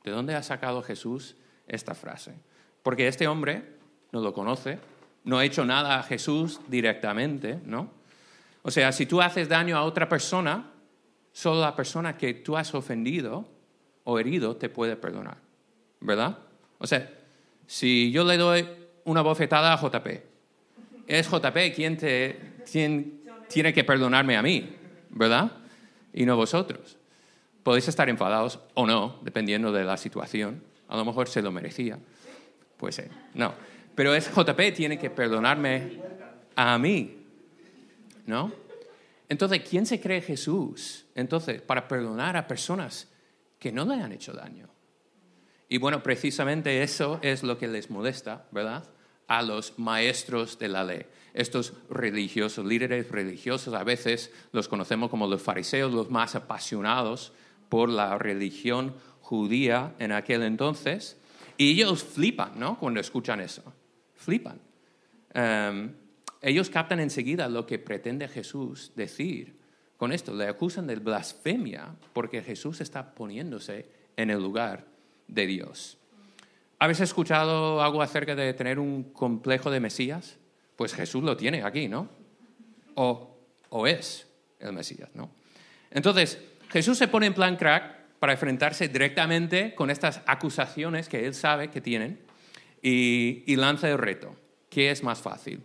¿de 0.04 0.10
dónde 0.10 0.34
ha 0.34 0.42
sacado 0.42 0.82
Jesús 0.82 1.36
esta 1.66 1.94
frase? 1.94 2.34
Porque 2.82 3.08
este 3.08 3.26
hombre 3.26 3.62
no 4.10 4.20
lo 4.20 4.34
conoce, 4.34 4.78
no 5.24 5.38
ha 5.38 5.44
hecho 5.44 5.64
nada 5.64 5.98
a 5.98 6.02
Jesús 6.02 6.60
directamente, 6.68 7.58
¿no? 7.64 7.90
O 8.62 8.70
sea, 8.70 8.92
si 8.92 9.06
tú 9.06 9.20
haces 9.20 9.48
daño 9.48 9.76
a 9.76 9.84
otra 9.84 10.08
persona, 10.08 10.70
solo 11.32 11.60
la 11.60 11.74
persona 11.74 12.16
que 12.16 12.34
tú 12.34 12.56
has 12.56 12.74
ofendido 12.74 13.46
o 14.04 14.18
herido 14.18 14.56
te 14.56 14.68
puede 14.68 14.96
perdonar, 14.96 15.38
¿verdad? 16.00 16.38
O 16.78 16.86
sea, 16.86 17.10
si 17.66 18.10
yo 18.12 18.24
le 18.24 18.36
doy 18.36 18.68
una 19.04 19.22
bofetada 19.22 19.72
a 19.72 19.76
JP, 19.76 20.06
es 21.06 21.28
JP 21.28 21.74
quien, 21.74 21.96
te, 21.96 22.38
quien 22.70 23.22
tiene 23.48 23.72
que 23.72 23.84
perdonarme 23.84 24.36
a 24.36 24.42
mí, 24.42 24.76
¿verdad? 25.12 25.52
Y 26.12 26.26
no 26.26 26.36
vosotros. 26.36 26.96
Podéis 27.62 27.88
estar 27.88 28.08
enfadados 28.08 28.58
o 28.74 28.86
no, 28.86 29.20
dependiendo 29.22 29.72
de 29.72 29.84
la 29.84 29.96
situación. 29.96 30.62
A 30.88 30.96
lo 30.96 31.04
mejor 31.04 31.28
se 31.28 31.42
lo 31.42 31.52
merecía. 31.52 31.98
Pues 32.76 32.96
ser, 32.96 33.10
no. 33.34 33.54
Pero 33.94 34.14
es 34.14 34.30
JP 34.34 34.60
tiene 34.74 34.98
que 34.98 35.10
perdonarme 35.10 36.00
a 36.56 36.78
mí, 36.78 37.24
¿no? 38.26 38.52
Entonces, 39.28 39.62
¿quién 39.68 39.86
se 39.86 40.00
cree 40.00 40.20
Jesús? 40.20 41.06
Entonces, 41.14 41.62
para 41.62 41.86
perdonar 41.88 42.36
a 42.36 42.46
personas 42.46 43.08
que 43.58 43.70
no 43.72 43.84
le 43.84 43.94
han 43.94 44.12
hecho 44.12 44.32
daño. 44.32 44.68
Y 45.68 45.78
bueno, 45.78 46.02
precisamente 46.02 46.82
eso 46.82 47.18
es 47.22 47.42
lo 47.42 47.56
que 47.56 47.68
les 47.68 47.88
molesta, 47.88 48.46
¿verdad? 48.50 48.84
A 49.28 49.42
los 49.42 49.78
maestros 49.78 50.58
de 50.58 50.68
la 50.68 50.84
ley 50.84 51.06
estos 51.34 51.74
religiosos, 51.88 52.64
líderes 52.64 53.10
religiosos, 53.10 53.74
a 53.74 53.84
veces 53.84 54.32
los 54.52 54.68
conocemos 54.68 55.10
como 55.10 55.26
los 55.26 55.42
fariseos, 55.42 55.92
los 55.92 56.10
más 56.10 56.34
apasionados 56.34 57.32
por 57.68 57.88
la 57.88 58.18
religión 58.18 58.94
judía 59.20 59.94
en 59.98 60.12
aquel 60.12 60.42
entonces, 60.42 61.18
y 61.56 61.70
ellos 61.70 62.04
flipan, 62.04 62.58
¿no? 62.58 62.78
Cuando 62.78 63.00
escuchan 63.00 63.40
eso, 63.40 63.62
flipan. 64.14 64.60
Em, 65.32 65.94
ellos 66.40 66.68
captan 66.68 67.00
enseguida 67.00 67.48
lo 67.48 67.66
que 67.66 67.78
pretende 67.78 68.28
Jesús 68.28 68.92
decir 68.94 69.62
con 69.96 70.10
esto, 70.10 70.34
le 70.34 70.48
acusan 70.48 70.88
de 70.88 70.96
blasfemia 70.96 71.94
porque 72.12 72.42
Jesús 72.42 72.80
está 72.80 73.14
poniéndose 73.14 73.86
en 74.16 74.30
el 74.30 74.42
lugar 74.42 74.84
de 75.28 75.46
Dios. 75.46 75.96
¿Habéis 76.80 76.98
escuchado 76.98 77.80
algo 77.80 78.02
acerca 78.02 78.34
de 78.34 78.52
tener 78.54 78.80
un 78.80 79.04
complejo 79.12 79.70
de 79.70 79.78
Mesías? 79.78 80.40
Pues 80.76 80.94
Jesús 80.94 81.22
lo 81.22 81.36
tiene 81.36 81.62
aquí, 81.62 81.88
¿no? 81.88 82.08
O, 82.94 83.36
o 83.68 83.86
es 83.86 84.26
el 84.58 84.72
Mesías, 84.72 85.10
¿no? 85.14 85.30
Entonces, 85.90 86.38
Jesús 86.70 86.96
se 86.96 87.08
pone 87.08 87.26
en 87.26 87.34
plan 87.34 87.56
crack 87.56 88.02
para 88.18 88.32
enfrentarse 88.32 88.88
directamente 88.88 89.74
con 89.74 89.90
estas 89.90 90.22
acusaciones 90.26 91.08
que 91.08 91.26
él 91.26 91.34
sabe 91.34 91.70
que 91.70 91.80
tienen 91.80 92.20
y, 92.82 93.56
lanza 93.56 93.90
el 93.90 93.98
reto. 93.98 94.34
¿Qué 94.70 94.90
es 94.90 95.02
más 95.02 95.20
fácil? 95.20 95.62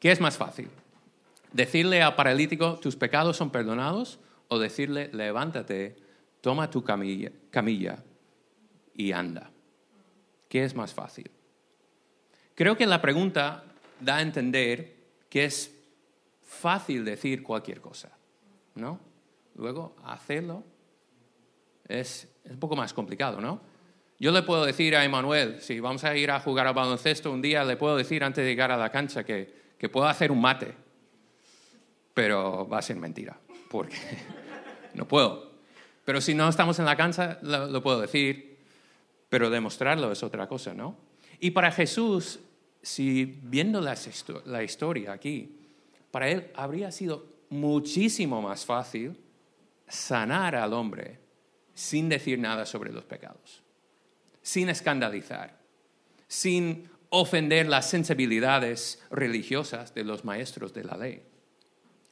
¿Qué 0.00 0.10
es 0.10 0.20
más 0.20 0.36
fácil? 0.36 0.68
¿Decirle 1.52 2.02
al 2.02 2.14
paralítico, 2.14 2.78
tus 2.80 2.96
pecados 2.96 3.36
son 3.36 3.50
perdonados? 3.50 4.18
¿O 4.48 4.58
decirle, 4.58 5.10
levántate, 5.12 5.96
toma 6.40 6.70
tu 6.70 6.82
camilla, 6.82 7.30
camilla 7.50 8.02
y 8.94 9.12
anda? 9.12 9.50
¿Qué 10.48 10.64
es 10.64 10.74
más 10.74 10.92
fácil? 10.92 11.30
Creo 12.54 12.76
que 12.76 12.86
la 12.86 13.00
pregunta 13.00 13.64
da 14.04 14.16
a 14.16 14.22
entender 14.22 14.96
que 15.28 15.44
es 15.44 15.74
fácil 16.42 17.04
decir 17.04 17.42
cualquier 17.42 17.80
cosa, 17.80 18.16
¿no? 18.74 19.00
Luego, 19.56 19.96
hacerlo 20.04 20.64
es, 21.88 22.28
un 22.44 22.58
poco 22.58 22.76
más 22.76 22.92
complicado, 22.92 23.40
¿no? 23.40 23.60
Yo 24.18 24.30
le 24.30 24.42
puedo 24.42 24.64
decir 24.64 24.96
a 24.96 25.04
Emanuel, 25.04 25.60
si 25.60 25.80
vamos 25.80 26.04
a 26.04 26.16
ir 26.16 26.30
a 26.30 26.40
jugar 26.40 26.66
al 26.66 26.74
baloncesto 26.74 27.32
un 27.32 27.42
día, 27.42 27.64
le 27.64 27.76
puedo 27.76 27.96
decir 27.96 28.22
antes 28.22 28.44
de 28.44 28.50
llegar 28.50 28.70
a 28.70 28.76
la 28.76 28.90
cancha 28.90 29.24
que, 29.24 29.74
que 29.78 29.88
puedo 29.88 30.06
hacer 30.06 30.30
un 30.30 30.40
mate, 30.40 30.74
pero 32.14 32.68
va 32.68 32.78
a 32.78 32.82
ser 32.82 32.96
mentira, 32.96 33.38
porque 33.68 33.96
no 34.94 35.06
puedo. 35.06 35.52
Pero 36.04 36.20
si 36.20 36.34
no 36.34 36.48
estamos 36.48 36.78
en 36.78 36.84
la 36.84 36.96
cancha, 36.96 37.38
lo, 37.42 37.66
lo 37.66 37.82
puedo 37.82 38.00
decir, 38.00 38.58
pero 39.28 39.50
demostrarlo 39.50 40.12
es 40.12 40.22
otra 40.22 40.46
cosa, 40.46 40.74
¿no? 40.74 40.96
Y 41.40 41.50
para 41.50 41.72
Jesús 41.72 42.40
si 42.84 43.40
viendo 43.42 43.80
la, 43.80 44.62
historia 44.62 45.12
aquí, 45.12 45.56
para 46.10 46.28
él 46.28 46.50
habría 46.54 46.92
sido 46.92 47.26
muchísimo 47.48 48.42
más 48.42 48.66
fácil 48.66 49.18
sanar 49.88 50.54
al 50.54 50.74
hombre 50.74 51.18
sin 51.72 52.10
decir 52.10 52.38
nada 52.38 52.66
sobre 52.66 52.92
los 52.92 53.04
pecados, 53.04 53.62
sin 54.42 54.68
escandalizar, 54.68 55.58
sin 56.28 56.90
ofender 57.08 57.68
las 57.68 57.88
sensibilidades 57.88 59.02
religiosas 59.10 59.94
de 59.94 60.04
los 60.04 60.26
maestros 60.26 60.74
de 60.74 60.84
la 60.84 60.98
ley. 60.98 61.22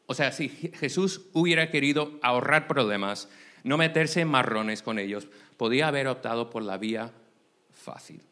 O 0.07 0.15
sea, 0.15 0.33
si 0.33 0.49
Jesús 0.49 1.27
hubiera 1.35 1.71
querido 1.71 2.19
ahorrar 2.23 2.67
problemas, 2.67 3.29
no 3.63 3.77
meterse 3.77 4.23
en 4.23 4.29
marrones 4.29 4.83
con 4.83 4.99
ellos, 4.99 5.29
podía 5.59 5.89
haber 5.89 6.09
optado 6.09 6.49
por 6.49 6.63
la 6.63 6.79
vía 6.79 7.13
fácil. 7.71 8.23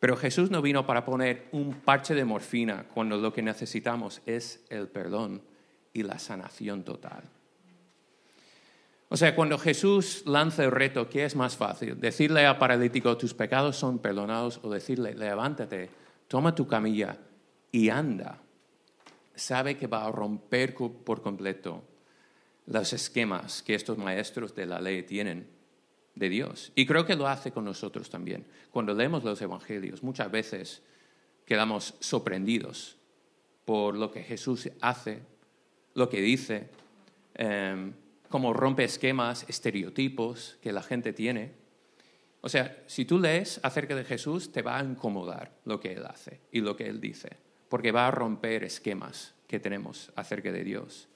Pero 0.00 0.16
Jesús 0.16 0.50
no 0.50 0.62
vino 0.62 0.86
para 0.86 1.04
poner 1.04 1.46
un 1.52 1.74
parche 1.74 2.14
de 2.14 2.24
morfina 2.24 2.86
cuando 2.92 3.18
lo 3.18 3.32
que 3.34 3.42
necesitamos 3.42 4.22
es 4.24 4.64
el 4.70 4.88
perdón 4.88 5.42
y 5.92 6.02
la 6.02 6.18
sanación 6.18 6.84
total. 6.84 7.22
O 9.10 9.16
sea, 9.16 9.34
cuando 9.34 9.58
Jesús 9.58 10.22
lanza 10.24 10.64
el 10.64 10.70
reto, 10.70 11.08
¿qué 11.08 11.24
es 11.24 11.36
más 11.36 11.56
fácil? 11.56 12.00
Decirle 12.00 12.46
al 12.46 12.58
paralítico, 12.58 13.16
tus 13.18 13.34
pecados 13.34 13.76
son 13.76 13.98
perdonados, 13.98 14.60
o 14.62 14.70
decirle, 14.70 15.14
levántate, 15.14 15.90
toma 16.28 16.54
tu 16.54 16.66
camilla 16.66 17.18
y 17.72 17.90
anda. 17.90 18.38
Sabe 19.34 19.76
que 19.76 19.88
va 19.88 20.06
a 20.06 20.12
romper 20.12 20.74
por 20.74 21.22
completo 21.22 21.82
los 22.66 22.92
esquemas 22.92 23.62
que 23.62 23.74
estos 23.74 23.98
maestros 23.98 24.54
de 24.54 24.66
la 24.66 24.80
ley 24.80 25.02
tienen 25.02 25.59
de 26.20 26.28
Dios. 26.28 26.70
Y 26.76 26.86
creo 26.86 27.06
que 27.06 27.16
lo 27.16 27.26
hace 27.26 27.50
con 27.50 27.64
nosotros 27.64 28.10
también. 28.10 28.46
Cuando 28.70 28.94
leemos 28.94 29.24
los 29.24 29.40
Evangelios, 29.40 30.02
muchas 30.02 30.30
veces 30.30 30.82
quedamos 31.46 31.94
sorprendidos 31.98 32.98
por 33.64 33.96
lo 33.96 34.10
que 34.10 34.22
Jesús 34.22 34.68
hace, 34.82 35.22
lo 35.94 36.10
que 36.10 36.20
dice, 36.20 36.68
em, 37.34 37.94
cómo 38.28 38.52
rompe 38.52 38.84
esquemas, 38.84 39.46
estereotipos 39.48 40.58
que 40.60 40.72
la 40.72 40.82
gente 40.82 41.14
tiene. 41.14 41.52
O 42.42 42.48
sea, 42.50 42.82
si 42.86 43.06
tú 43.06 43.18
lees 43.18 43.58
acerca 43.62 43.94
de 43.94 44.04
Jesús, 44.04 44.52
te 44.52 44.60
va 44.62 44.78
a 44.78 44.84
incomodar 44.84 45.52
lo 45.64 45.80
que 45.80 45.94
Él 45.94 46.04
hace 46.06 46.40
y 46.52 46.60
lo 46.60 46.76
que 46.76 46.86
Él 46.86 47.00
dice, 47.00 47.30
porque 47.70 47.92
va 47.92 48.08
a 48.08 48.10
romper 48.10 48.62
esquemas 48.64 49.34
que 49.46 49.58
tenemos 49.58 50.12
acerca 50.16 50.52
de 50.52 50.64
Dios. 50.64 51.08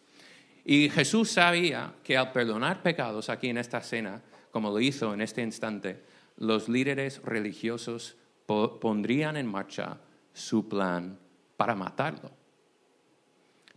Y 0.65 0.89
Jesús 0.89 1.31
sabía 1.31 1.93
que 2.03 2.17
al 2.17 2.33
perdonar 2.33 2.83
pecados 2.83 3.29
aquí 3.29 3.51
en 3.51 3.59
esta 3.59 3.83
cena, 3.83 4.23
como 4.55 4.71
lo 4.71 4.79
hizo 4.79 5.13
en 5.13 5.21
este 5.21 5.43
instante, 5.43 6.01
los 6.37 6.69
líderes 6.69 7.21
religiosos 7.25 8.17
pondrían 8.47 9.37
en 9.37 9.49
marcha 9.49 9.99
su 10.33 10.69
plan 10.69 11.19
para 11.57 11.75
matarlo. 11.75 12.31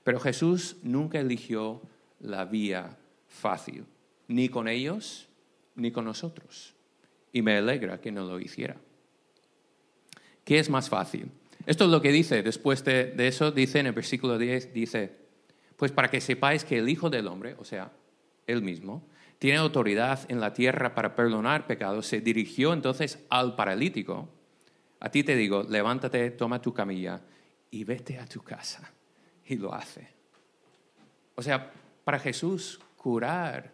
Pero 0.04 0.20
Jesús 0.20 0.78
nunca 0.84 1.20
eligió 1.20 1.82
la 2.20 2.46
vía 2.46 2.96
fácil, 3.28 3.86
ni 4.28 4.50
con 4.50 4.68
ellos 4.68 5.28
ni 5.74 5.90
con 5.92 6.06
nosotros. 6.06 6.76
Y 7.34 7.42
me 7.42 7.58
alegra 7.58 8.00
que 8.00 8.12
no 8.12 8.28
lo 8.28 8.40
hiciera. 8.40 8.78
¿Qué 10.44 10.60
es 10.60 10.70
más 10.70 10.90
fácil? 10.90 11.32
Esto 11.66 11.86
es 11.86 11.90
lo 11.90 12.04
que 12.04 12.12
dice 12.12 12.44
después 12.44 12.84
de, 12.84 13.16
eso, 13.18 13.50
dice 13.50 13.80
en 13.80 13.88
el 13.88 13.94
versículo 13.94 14.38
10, 14.38 14.76
dice, 14.76 15.12
pues 15.76 15.92
para 15.92 16.12
que 16.12 16.22
sepáis 16.22 16.64
que 16.64 16.78
el 16.78 16.88
Hijo 16.88 17.10
del 17.10 17.26
Hombre, 17.26 17.56
o 17.58 17.66
sea, 17.66 17.92
él 18.46 18.62
mismo, 18.62 19.04
tiene 19.40 19.60
autoridad 19.60 20.20
en 20.30 20.40
la 20.40 20.54
tierra 20.54 20.96
para 20.96 21.16
perdonar 21.16 21.68
pecados, 21.68 22.08
se 22.08 22.22
dirigió 22.22 22.74
entonces 22.74 23.26
al 23.30 23.56
paralítico. 23.56 24.30
A 25.00 25.10
ti 25.10 25.24
te 25.24 25.36
digo, 25.36 25.64
levántate, 25.64 26.32
toma 26.32 26.62
tu 26.62 26.74
camilla 26.74 27.22
y 27.70 27.84
vete 27.84 28.20
a 28.20 28.26
tu 28.26 28.42
casa. 28.42 28.92
Y 29.46 29.56
lo 29.56 29.74
hace. 29.74 30.10
O 31.36 31.42
sea, 31.42 31.72
para 32.04 32.20
Jesús 32.20 32.80
curar, 32.96 33.72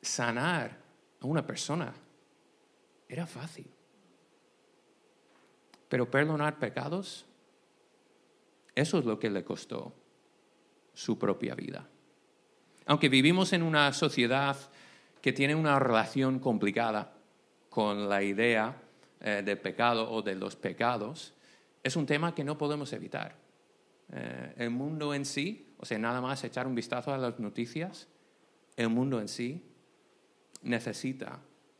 sanar 0.00 0.78
a 1.20 1.26
una 1.26 1.44
persona 1.44 1.92
era 3.08 3.26
fácil. 3.26 3.66
Pero 5.88 6.10
perdonar 6.10 6.58
pecados, 6.58 7.26
eso 8.74 8.98
es 8.98 9.04
lo 9.04 9.18
que 9.18 9.30
le 9.30 9.44
costó 9.44 9.92
su 10.94 11.18
propia 11.18 11.54
vida. 11.54 11.88
Aunque 12.86 13.08
vivimos 13.08 13.52
en 13.52 13.62
una 13.62 13.92
sociedad 13.92 14.56
que 15.22 15.32
tiene 15.32 15.54
una 15.54 15.78
relación 15.78 16.40
complicada 16.40 17.14
con 17.70 18.08
la 18.08 18.22
idea 18.22 18.76
eh, 19.20 19.42
del 19.42 19.58
pecado 19.58 20.10
o 20.10 20.20
de 20.20 20.34
los 20.34 20.56
pecados, 20.56 21.32
es 21.82 21.96
un 21.96 22.04
tema 22.04 22.34
que 22.34 22.44
no 22.44 22.58
podemos 22.58 22.92
evitar. 22.92 23.34
Eh, 24.12 24.54
el 24.58 24.70
mundo 24.70 25.14
en 25.14 25.24
sí, 25.24 25.74
o 25.78 25.86
sea, 25.86 25.98
nada 25.98 26.20
más 26.20 26.44
echar 26.44 26.66
un 26.66 26.74
vistazo 26.74 27.14
a 27.14 27.18
las 27.18 27.38
noticias, 27.38 28.08
el 28.76 28.88
mundo 28.88 29.20
en 29.20 29.28
sí 29.28 29.64
necesita 30.62 31.38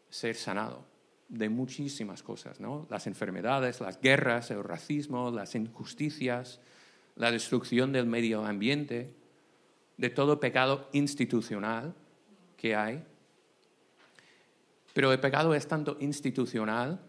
ser 0.09 0.37
sanado 0.37 0.87
de 1.29 1.49
muchísimas 1.49 2.23
cosas, 2.23 2.61
¿no? 2.61 2.87
Las 2.91 3.07
enfermedades, 3.07 3.81
las 3.81 4.01
guerras, 4.01 4.51
el 4.51 4.63
racismo, 4.63 5.31
las 5.31 5.55
injusticias, 5.55 6.61
la 7.17 7.31
destrucción 7.31 7.93
del 7.93 8.07
medio 8.07 8.45
ambiente, 8.45 9.15
de 9.97 10.11
todo 10.11 10.41
pecado 10.41 10.89
institucional 10.93 11.95
que 12.57 12.77
hay. 12.77 13.05
Pero 14.93 15.13
el 15.13 15.21
pecado 15.21 15.55
es 15.55 15.67
tanto 15.67 15.97
institucional 16.01 17.01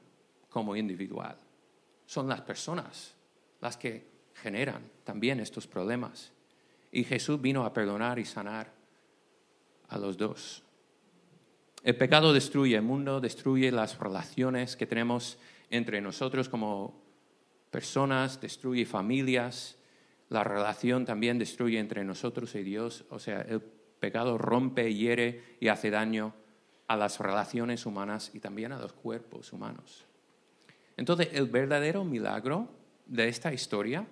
como 0.49 0.75
individual. 0.75 1.37
Son 2.05 2.27
las 2.27 2.41
personas 2.41 3.15
las 3.59 3.77
que 3.77 4.05
generan 4.35 4.83
también 5.03 5.39
estos 5.39 5.67
problemas. 5.67 6.31
Y 6.91 7.03
Jesús 7.03 7.41
vino 7.41 7.65
a 7.65 7.73
perdonar 7.73 8.19
y 8.19 8.25
sanar 8.25 8.71
a 9.87 9.97
los 9.97 10.17
dos. 10.17 10.63
El 11.83 11.97
pecado 11.97 12.33
destruye 12.33 12.75
el 12.75 12.81
mundo, 12.81 13.19
destruye 13.19 13.71
las 13.71 13.97
relaciones 13.99 14.75
que 14.75 14.85
tenemos 14.85 15.37
entre 15.69 16.01
nosotros 16.01 16.47
como 16.49 17.01
personas, 17.71 18.39
destruye 18.39 18.85
familias, 18.85 19.77
la 20.29 20.43
relación 20.43 21.05
también 21.05 21.39
destruye 21.39 21.79
entre 21.79 22.03
nosotros 22.03 22.55
y 22.55 22.63
Dios. 22.63 23.05
O 23.09 23.19
sea, 23.19 23.41
el 23.41 23.61
pecado 23.61 24.37
rompe, 24.37 24.93
hiere 24.93 25.57
y 25.59 25.67
hace 25.67 25.89
daño 25.89 26.33
a 26.87 26.97
las 26.97 27.19
relaciones 27.19 27.85
humanas 27.85 28.31
y 28.33 28.39
también 28.39 28.71
a 28.71 28.79
los 28.79 28.93
cuerpos 28.93 29.53
humanos. 29.53 30.05
Entonces, 30.97 31.29
el 31.33 31.47
verdadero 31.47 32.03
milagro 32.03 32.67
de 33.05 33.27
esta 33.27 33.53
historia 33.53 34.05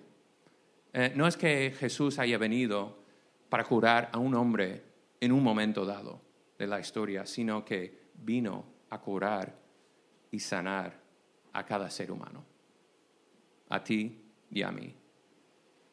eh, 0.93 1.13
no 1.15 1.27
es 1.27 1.37
que 1.37 1.73
Jesús 1.77 2.19
haya 2.19 2.37
venido 2.37 2.97
para 3.49 3.63
curar 3.63 4.09
a 4.11 4.17
un 4.17 4.33
hombre 4.35 4.83
en 5.19 5.31
un 5.31 5.43
momento 5.43 5.85
dado 5.85 6.21
de 6.57 6.67
la 6.67 6.79
historia, 6.79 7.25
sino 7.25 7.63
que 7.63 8.01
vino 8.15 8.65
a 8.89 8.99
curar 8.99 9.55
y 10.31 10.39
sanar 10.39 10.99
a 11.53 11.65
cada 11.65 11.89
ser 11.89 12.11
humano, 12.11 12.43
a 13.69 13.83
ti 13.83 14.21
y 14.49 14.61
a 14.61 14.71
mí. 14.71 14.93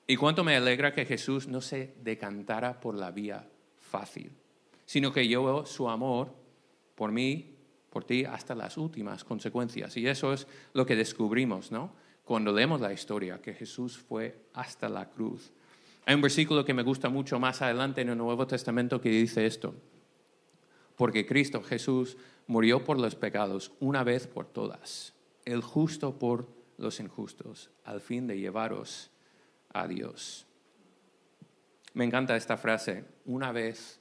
Y 0.07 0.17
cuánto 0.17 0.43
me 0.43 0.57
alegra 0.57 0.93
que 0.93 1.05
Jesús 1.05 1.49
no 1.49 1.61
se 1.61 1.95
decantara 2.01 2.81
por 2.81 2.95
la 2.95 3.11
vía 3.11 3.47
fácil, 3.77 4.33
sino 4.87 5.13
que 5.13 5.27
llevó 5.27 5.67
su 5.67 5.89
amor 5.89 6.33
por 6.99 7.13
mí, 7.13 7.55
por 7.91 8.03
ti, 8.03 8.25
hasta 8.25 8.57
las 8.57 8.77
últimas 8.77 9.23
consecuencias. 9.23 9.97
Y 9.97 10.09
eso 10.09 10.33
es 10.33 10.49
lo 10.73 10.85
que 10.85 10.97
descubrimos, 10.97 11.71
¿no? 11.71 11.93
Cuando 12.25 12.53
leemos 12.53 12.81
la 12.81 12.93
historia, 12.93 13.41
que 13.41 13.55
Jesús 13.55 13.97
fue 13.97 14.37
hasta 14.53 14.89
la 14.89 15.09
cruz. 15.09 15.53
Hay 16.05 16.17
un 16.17 16.21
versículo 16.21 16.65
que 16.65 16.75
me 16.75 16.83
gusta 16.83 17.09
mucho 17.09 17.39
más 17.39 17.63
adelante 17.63 18.01
en 18.01 18.09
el 18.09 18.19
Nuevo 18.19 18.49
Testamento 18.49 19.01
que 19.01 19.11
dice 19.11 19.47
esto. 19.47 19.77
Porque 20.97 21.25
Cristo 21.25 21.63
Jesús 21.63 22.17
murió 22.49 22.83
por 22.83 22.99
los 22.99 23.15
pecados 23.15 23.71
una 23.79 24.03
vez 24.03 24.27
por 24.27 24.47
todas, 24.47 25.15
el 25.45 25.63
justo 25.63 26.19
por 26.19 26.49
los 26.79 26.99
injustos, 26.99 27.71
al 27.85 28.01
fin 28.01 28.27
de 28.27 28.41
llevaros 28.41 29.13
a 29.73 29.87
Dios. 29.87 30.47
Me 31.95 32.05
encanta 32.05 32.37
esta 32.37 32.57
frase, 32.57 33.05
una 33.25 33.53
vez 33.53 34.01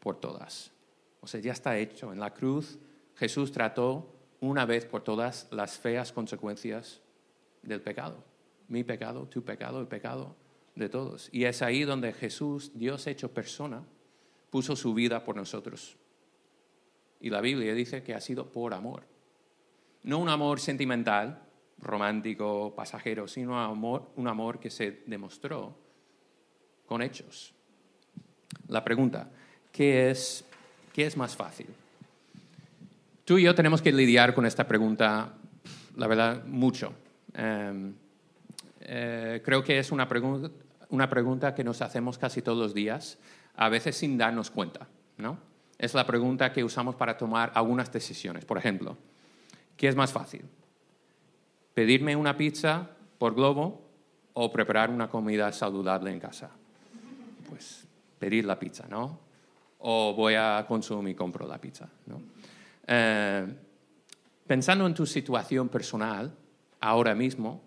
por 0.00 0.18
todas. 0.18 0.72
O 1.20 1.26
sea, 1.26 1.40
ya 1.40 1.52
está 1.52 1.76
hecho. 1.78 2.12
En 2.12 2.20
la 2.20 2.32
cruz 2.32 2.78
Jesús 3.16 3.52
trató 3.52 4.14
una 4.40 4.64
vez 4.64 4.84
por 4.84 5.02
todas 5.02 5.48
las 5.50 5.78
feas 5.78 6.12
consecuencias 6.12 7.00
del 7.62 7.80
pecado. 7.80 8.24
Mi 8.68 8.84
pecado, 8.84 9.26
tu 9.26 9.42
pecado, 9.42 9.80
el 9.80 9.88
pecado 9.88 10.36
de 10.74 10.88
todos. 10.88 11.28
Y 11.32 11.44
es 11.44 11.62
ahí 11.62 11.84
donde 11.84 12.12
Jesús, 12.12 12.70
Dios 12.74 13.06
hecho 13.06 13.32
persona, 13.32 13.82
puso 14.50 14.76
su 14.76 14.94
vida 14.94 15.24
por 15.24 15.36
nosotros. 15.36 15.96
Y 17.20 17.30
la 17.30 17.40
Biblia 17.40 17.74
dice 17.74 18.02
que 18.02 18.14
ha 18.14 18.20
sido 18.20 18.52
por 18.52 18.74
amor. 18.74 19.04
No 20.04 20.18
un 20.18 20.28
amor 20.28 20.60
sentimental, 20.60 21.42
romántico, 21.80 22.74
pasajero, 22.74 23.26
sino 23.26 23.72
un 24.16 24.28
amor, 24.28 24.60
que 24.60 24.70
se 24.70 25.02
demostró 25.06 25.76
con 26.86 27.02
hechos. 27.02 27.54
La 28.68 28.84
pregunta, 28.84 29.30
¿qué 29.72 30.10
es, 30.10 30.44
qué 30.98 31.06
es 31.06 31.16
más 31.16 31.36
fácil? 31.36 31.68
Tú 33.24 33.38
y 33.38 33.44
yo 33.44 33.54
tenemos 33.54 33.80
que 33.80 33.92
lidiar 33.92 34.34
con 34.34 34.44
esta 34.44 34.66
pregunta, 34.66 35.32
la 35.94 36.08
verdad, 36.08 36.44
mucho. 36.44 36.92
Em, 37.34 37.94
eh, 38.80 39.40
creo 39.44 39.62
que 39.62 39.78
es 39.78 39.92
una, 39.92 40.08
una 40.88 41.08
pregunta 41.08 41.54
que 41.54 41.62
nos 41.62 41.82
hacemos 41.82 42.18
casi 42.18 42.42
todos 42.42 42.58
los 42.58 42.74
días, 42.74 43.16
a 43.54 43.68
veces 43.68 43.96
sin 43.96 44.18
darnos 44.18 44.50
cuenta. 44.50 44.88
¿no? 45.18 45.38
Es 45.78 45.94
la 45.94 46.04
pregunta 46.04 46.52
que 46.52 46.64
usamos 46.64 46.96
para 46.96 47.16
tomar 47.16 47.52
algunas 47.54 47.92
decisiones. 47.92 48.44
Por 48.44 48.58
ejemplo, 48.58 48.96
¿qué 49.76 49.86
es 49.86 49.94
más 49.94 50.12
fácil? 50.12 50.46
pedirme 51.74 52.16
una 52.16 52.36
pizza 52.36 52.90
por 53.18 53.36
globo 53.36 53.88
o 54.32 54.50
preparar 54.50 54.90
una 54.90 55.08
comida 55.08 55.52
saludable 55.52 56.10
en 56.10 56.18
casa. 56.18 56.50
Pues 57.48 57.86
pedir 58.18 58.44
la 58.46 58.58
pizza, 58.58 58.88
¿no? 58.90 59.27
O 59.78 60.14
voy 60.14 60.34
a 60.34 60.64
consumir 60.66 61.12
y 61.12 61.14
compro 61.14 61.46
la 61.46 61.60
pizza, 61.60 61.88
¿no? 62.06 62.20
Eh, 62.86 63.46
pensando 64.46 64.86
en 64.86 64.94
tu 64.94 65.06
situación 65.06 65.68
personal, 65.68 66.34
ahora 66.80 67.14
mismo, 67.14 67.62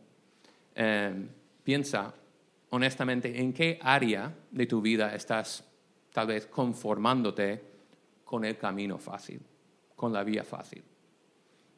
eh, 0.75 1.27
piensa 1.63 2.13
honestamente 2.71 3.39
en 3.39 3.53
qué 3.53 3.79
área 3.81 4.33
de 4.49 4.65
tu 4.65 4.81
vida 4.81 5.13
estás 5.15 5.63
tal 6.11 6.27
vez 6.27 6.47
conformándote 6.47 7.63
con 8.25 8.45
el 8.45 8.57
camino 8.57 8.97
fácil, 8.97 9.41
con 9.95 10.11
la 10.11 10.23
vía 10.23 10.43
fácil. 10.43 10.83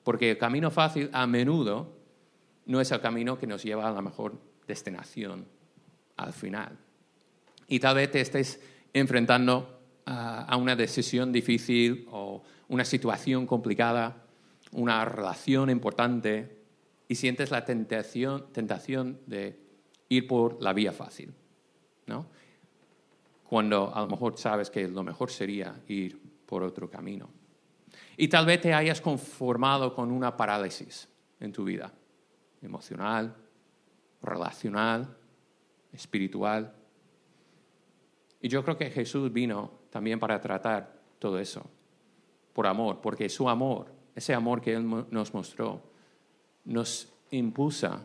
Porque 0.04 0.32
el 0.32 0.38
camino 0.38 0.69
fácil 0.72 1.10
a 1.13 1.26
menudo 1.28 1.98
no 2.65 2.80
es 2.80 2.91
el 2.91 3.02
camino 3.02 3.38
que 3.38 3.48
nos 3.48 3.63
lleva 3.63 3.88
a 3.88 3.91
la 3.91 4.02
mejor 4.02 4.39
destinación 4.67 5.46
al 6.17 6.34
final. 6.34 6.78
Y 7.67 7.80
tal 7.80 7.96
vez 7.96 8.12
te 8.12 8.22
estés 8.22 8.62
enfrentando 8.93 9.73
a 10.06 10.58
una 10.58 10.76
decisión 10.76 11.32
difícil 11.32 12.08
o 12.12 12.44
una 12.68 12.86
situación 12.86 13.46
complicada, 13.48 14.24
una 14.72 15.06
relación 15.06 15.70
importante 15.70 16.63
y 17.08 17.16
sientes 17.16 17.52
la 17.52 17.66
tentación, 17.66 18.52
tentación 18.52 19.20
de 19.28 19.60
ir 20.10 20.28
por 20.28 20.62
la 20.62 20.74
vía 20.74 20.92
fácil, 20.92 21.34
¿no? 22.08 22.28
Cuando 23.48 23.94
a 23.94 24.02
lo 24.02 24.08
mejor 24.08 24.38
sabes 24.38 24.70
que 24.70 24.88
lo 24.88 25.04
mejor 25.04 25.30
sería 25.30 25.80
ir 25.88 26.20
por 26.46 26.63
otro 26.63 26.89
camino. 26.89 27.30
Y 28.18 28.28
tal 28.28 28.46
vez 28.46 28.62
te 28.62 28.74
hayas 28.74 29.02
conformado 29.02 29.94
con 29.94 30.12
una 30.12 30.36
parálisis 30.36 31.08
en 31.39 31.52
tu 31.52 31.63
vida 31.63 31.94
emocional, 32.62 33.36
relacional, 34.22 35.16
espiritual. 35.92 36.74
Y 38.42 38.48
yo 38.48 38.63
creo 38.63 38.78
que 38.78 38.89
Jesús 38.89 39.32
vino 39.32 39.83
también 39.93 40.19
para 40.19 40.41
tratar 40.41 40.91
todo 41.19 41.38
eso, 41.38 41.62
por 42.51 42.65
amor, 42.65 42.99
porque 42.99 43.29
su 43.29 43.47
amor, 43.47 43.93
ese 44.15 44.34
amor 44.34 44.60
que 44.60 44.73
Él 44.73 44.89
nos 45.12 45.36
mostró, 45.36 45.84
nos 46.65 47.13
impulsa 47.29 48.01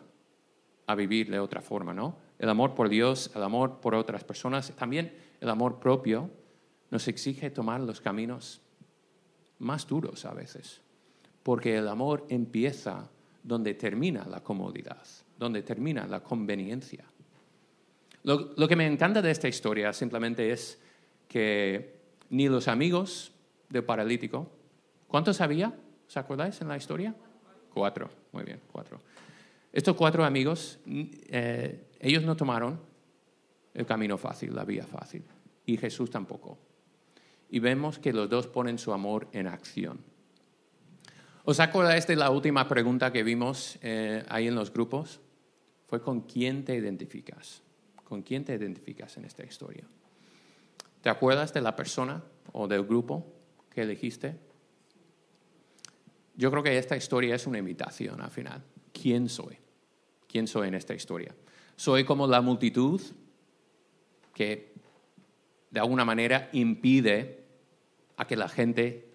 a 0.87 0.94
vivir 0.94 1.31
de 1.31 1.40
otra 1.40 1.62
forma, 1.62 1.94
¿no? 1.94 2.14
El 2.38 2.51
amor 2.51 2.74
por 2.74 2.90
Dios, 2.90 3.31
el 3.35 3.42
amor 3.42 3.81
por 3.81 3.94
otras 3.94 4.22
personas, 4.22 4.70
también 4.77 5.16
el 5.40 5.48
amor 5.48 5.81
propio 5.81 6.29
nos 6.90 7.09
exige 7.09 7.48
tomar 7.48 7.81
los 7.81 8.03
caminos 8.03 8.61
más 9.59 9.87
duros 9.87 10.27
a 10.27 10.35
veces, 10.35 10.83
porque 11.42 11.79
el 11.79 11.88
amor 11.88 12.27
empieza 12.29 13.09
donde 13.42 13.72
termina 13.72 14.27
la 14.27 14.42
comodidad, 14.42 15.07
donde 15.38 15.62
termina 15.62 16.07
la 16.07 16.20
conveniencia. 16.20 17.07
Lo, 18.24 18.68
que 18.68 18.77
me 18.77 18.87
encanta 18.87 19.22
de 19.22 19.31
esta 19.31 19.48
historia 19.48 19.94
simplemente 19.94 20.53
es 20.53 20.79
que 21.29 22.01
ni 22.31 22.49
los 22.49 22.69
amigos 22.69 23.33
del 23.69 23.85
paralítico. 23.85 24.51
¿Cuántos 25.07 25.41
había? 25.41 25.75
¿Os 26.07 26.17
acordáis 26.17 26.61
en 26.61 26.69
la 26.69 26.77
historia? 26.77 27.14
Cuatro. 27.73 28.11
Muy 28.33 28.45
bien, 28.45 28.61
cuatro. 28.73 29.01
Estos 29.73 29.95
cuatro 29.95 30.25
amigos, 30.25 30.79
eh, 30.87 31.87
ellos 32.01 32.25
no 32.25 32.37
tomaron 32.37 32.81
el 33.75 33.87
camino 33.87 34.17
fácil, 34.19 34.55
la 34.55 34.64
vía 34.64 34.85
fácil. 34.85 35.23
Y 35.67 35.77
Jesús 35.77 36.11
tampoco. 36.11 36.59
Y 37.51 37.61
vemos 37.61 37.99
que 37.99 38.12
los 38.12 38.29
dos 38.29 38.47
ponen 38.47 38.79
su 38.79 38.93
amor 38.93 39.29
en 39.33 39.47
acción. 39.47 40.01
¿Os 41.45 41.61
acordáis 41.61 42.07
de 42.07 42.17
la 42.17 42.31
última 42.31 42.69
pregunta 42.69 43.12
que 43.12 43.23
vimos 43.23 43.79
eh, 43.83 44.25
ahí 44.29 44.49
en 44.49 44.55
los 44.55 44.73
grupos? 44.73 45.21
Fue 45.87 46.03
con 46.03 46.23
quién 46.23 46.64
te 46.64 46.75
identificas. 46.75 47.62
¿Con 48.05 48.23
quién 48.23 48.45
te 48.45 48.55
identificas 48.55 49.17
en 49.17 49.25
esta 49.25 49.45
historia? 49.45 49.85
¿Te 51.03 51.09
acuerdas 51.09 51.53
de 51.53 51.61
la 51.61 51.77
persona 51.77 52.23
o 52.53 52.67
del 52.67 52.85
grupo 52.85 53.27
que 53.71 53.83
elegiste? 53.83 54.37
Yo 56.37 56.51
creo 56.51 56.63
que 56.63 56.79
esta 56.79 56.97
historia 56.97 57.35
es 57.35 57.47
una 57.47 57.59
invitación 57.59 58.21
al 58.21 58.31
final. 58.31 58.63
¿Quién 58.93 59.29
soy? 59.29 59.59
¿Quién 60.27 60.47
soy 60.47 60.69
en 60.69 60.75
esta 60.75 60.95
historia? 60.95 61.35
¿Soy 61.77 62.05
como 62.05 62.27
la 62.27 62.41
multitud 62.41 63.01
que 64.35 64.73
de 65.71 65.81
alguna 65.81 66.05
manera 66.05 66.49
impide 66.53 67.45
a 68.17 68.27
que 68.27 68.37
la 68.37 68.49
gente 68.49 69.09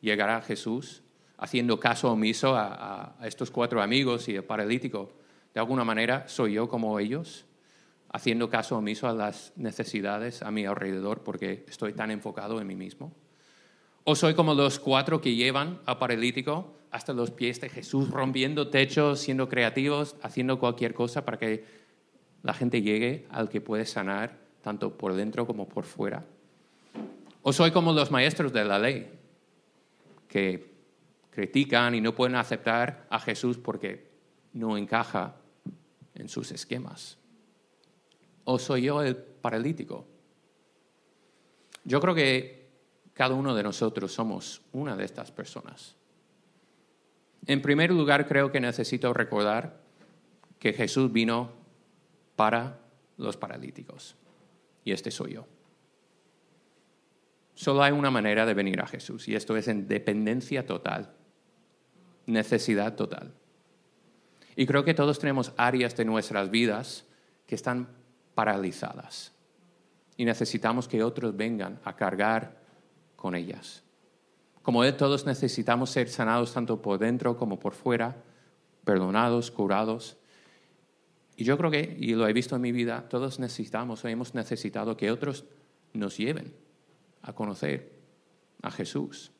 llegara 0.00 0.36
a 0.36 0.42
Jesús, 0.42 1.02
haciendo 1.38 1.80
caso 1.80 2.12
omiso 2.12 2.54
a, 2.54 3.16
a 3.18 3.26
estos 3.26 3.50
cuatro 3.50 3.80
amigos 3.82 4.28
y 4.28 4.36
el 4.36 4.44
paralítico? 4.44 5.12
De 5.54 5.60
alguna 5.60 5.84
manera, 5.84 6.28
¿soy 6.28 6.54
yo 6.54 6.68
como 6.68 6.98
ellos? 6.98 7.46
Haciendo 8.14 8.48
caso 8.48 8.78
omiso 8.78 9.08
a 9.08 9.12
las 9.12 9.52
necesidades 9.56 10.42
a 10.42 10.52
mi 10.52 10.64
alrededor 10.66 11.24
porque 11.24 11.64
estoy 11.68 11.94
tan 11.94 12.12
enfocado 12.12 12.60
en 12.60 12.66
mí 12.68 12.76
mismo? 12.76 13.12
¿O 14.04 14.14
soy 14.14 14.34
como 14.34 14.54
los 14.54 14.78
cuatro 14.78 15.20
que 15.20 15.34
llevan 15.34 15.80
a 15.84 15.98
paralítico 15.98 16.76
hasta 16.92 17.12
los 17.12 17.32
pies 17.32 17.60
de 17.60 17.68
Jesús, 17.68 18.08
rompiendo 18.08 18.68
techos, 18.68 19.18
siendo 19.18 19.48
creativos, 19.48 20.14
haciendo 20.22 20.60
cualquier 20.60 20.94
cosa 20.94 21.24
para 21.24 21.40
que 21.40 21.64
la 22.44 22.54
gente 22.54 22.82
llegue 22.82 23.26
al 23.30 23.48
que 23.48 23.60
puede 23.60 23.84
sanar 23.84 24.38
tanto 24.62 24.96
por 24.96 25.14
dentro 25.14 25.44
como 25.44 25.68
por 25.68 25.84
fuera? 25.84 26.24
¿O 27.42 27.52
soy 27.52 27.72
como 27.72 27.92
los 27.92 28.12
maestros 28.12 28.52
de 28.52 28.64
la 28.64 28.78
ley 28.78 29.10
que 30.28 30.72
critican 31.30 31.96
y 31.96 32.00
no 32.00 32.14
pueden 32.14 32.36
aceptar 32.36 33.08
a 33.10 33.18
Jesús 33.18 33.58
porque 33.58 34.08
no 34.52 34.78
encaja 34.78 35.34
en 36.14 36.28
sus 36.28 36.52
esquemas? 36.52 37.18
¿O 38.44 38.58
soy 38.58 38.82
yo 38.82 39.02
el 39.02 39.16
paralítico? 39.16 40.06
Yo 41.84 42.00
creo 42.00 42.14
que 42.14 42.68
cada 43.12 43.34
uno 43.34 43.54
de 43.54 43.62
nosotros 43.62 44.12
somos 44.12 44.62
una 44.72 44.96
de 44.96 45.04
estas 45.04 45.30
personas. 45.30 45.96
En 47.46 47.60
primer 47.62 47.90
lugar, 47.90 48.26
creo 48.26 48.50
que 48.50 48.60
necesito 48.60 49.12
recordar 49.12 49.80
que 50.58 50.72
Jesús 50.72 51.12
vino 51.12 51.52
para 52.36 52.80
los 53.16 53.36
paralíticos. 53.36 54.16
Y 54.84 54.92
este 54.92 55.10
soy 55.10 55.34
yo. 55.34 55.46
Solo 57.54 57.82
hay 57.82 57.92
una 57.92 58.10
manera 58.10 58.46
de 58.46 58.54
venir 58.54 58.80
a 58.80 58.86
Jesús 58.86 59.28
y 59.28 59.36
esto 59.36 59.56
es 59.56 59.68
en 59.68 59.86
dependencia 59.86 60.66
total, 60.66 61.14
necesidad 62.26 62.96
total. 62.96 63.32
Y 64.56 64.66
creo 64.66 64.84
que 64.84 64.94
todos 64.94 65.18
tenemos 65.18 65.52
áreas 65.56 65.96
de 65.96 66.04
nuestras 66.04 66.50
vidas 66.50 67.06
que 67.46 67.54
están 67.54 67.88
paralizadas 68.34 69.34
y 70.16 70.24
necesitamos 70.24 70.88
que 70.88 71.02
otros 71.02 71.36
vengan 71.36 71.80
a 71.84 71.96
cargar 71.96 72.56
con 73.16 73.34
ellas. 73.34 73.82
Como 74.62 74.84
Él, 74.84 74.96
todos 74.96 75.26
necesitamos 75.26 75.90
ser 75.90 76.08
sanados 76.08 76.52
tanto 76.52 76.80
por 76.80 76.98
dentro 76.98 77.36
como 77.36 77.58
por 77.58 77.74
fuera, 77.74 78.16
perdonados, 78.84 79.50
curados. 79.50 80.16
Y 81.36 81.44
yo 81.44 81.58
creo 81.58 81.70
que, 81.70 81.96
y 81.98 82.14
lo 82.14 82.26
he 82.28 82.32
visto 82.32 82.56
en 82.56 82.62
mi 82.62 82.72
vida, 82.72 83.06
todos 83.08 83.38
necesitamos 83.38 84.04
o 84.04 84.08
hemos 84.08 84.34
necesitado 84.34 84.96
que 84.96 85.10
otros 85.10 85.44
nos 85.92 86.16
lleven 86.16 86.54
a 87.22 87.32
conocer 87.32 87.92
a 88.62 88.70
Jesús. 88.70 89.32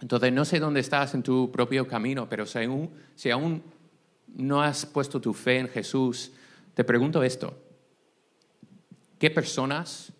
Entonces, 0.00 0.32
no 0.32 0.44
sé 0.44 0.60
dónde 0.60 0.80
estás 0.80 1.14
en 1.14 1.22
tu 1.22 1.50
propio 1.50 1.86
camino, 1.86 2.28
pero 2.28 2.46
si 2.46 2.58
aún, 2.58 2.90
si 3.14 3.30
aún 3.30 3.62
no 4.28 4.62
has 4.62 4.86
puesto 4.86 5.20
tu 5.20 5.32
fe 5.32 5.58
en 5.58 5.68
Jesús, 5.68 6.32
te 6.74 6.84
pregunto 6.84 7.22
esto. 7.22 7.65
¿Qué 9.18 9.30
personas, 9.30 10.12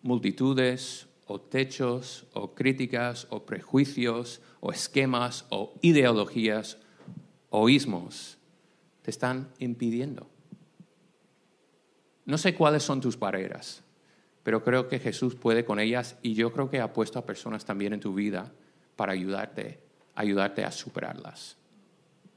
multitudes 0.00 1.06
o 1.26 1.38
techos 1.38 2.26
o 2.32 2.54
críticas 2.54 3.26
o 3.28 3.44
prejuicios 3.44 4.40
o 4.60 4.72
esquemas 4.72 5.44
o 5.50 5.74
ideologías 5.82 6.78
o 7.50 7.68
ismos 7.68 8.38
te 9.02 9.10
están 9.10 9.50
impidiendo? 9.58 10.30
No 12.24 12.38
sé 12.38 12.54
cuáles 12.54 12.82
son 12.84 13.02
tus 13.02 13.18
barreras, 13.18 13.82
pero 14.42 14.64
creo 14.64 14.88
que 14.88 14.98
Jesús 14.98 15.34
puede 15.34 15.66
con 15.66 15.78
ellas 15.78 16.16
y 16.22 16.32
yo 16.32 16.54
creo 16.54 16.70
que 16.70 16.80
ha 16.80 16.94
puesto 16.94 17.18
a 17.18 17.26
personas 17.26 17.66
también 17.66 17.92
en 17.92 18.00
tu 18.00 18.14
vida 18.14 18.50
para 18.96 19.12
ayudarte, 19.12 19.78
ayudarte 20.14 20.64
a 20.64 20.72
superarlas. 20.72 21.58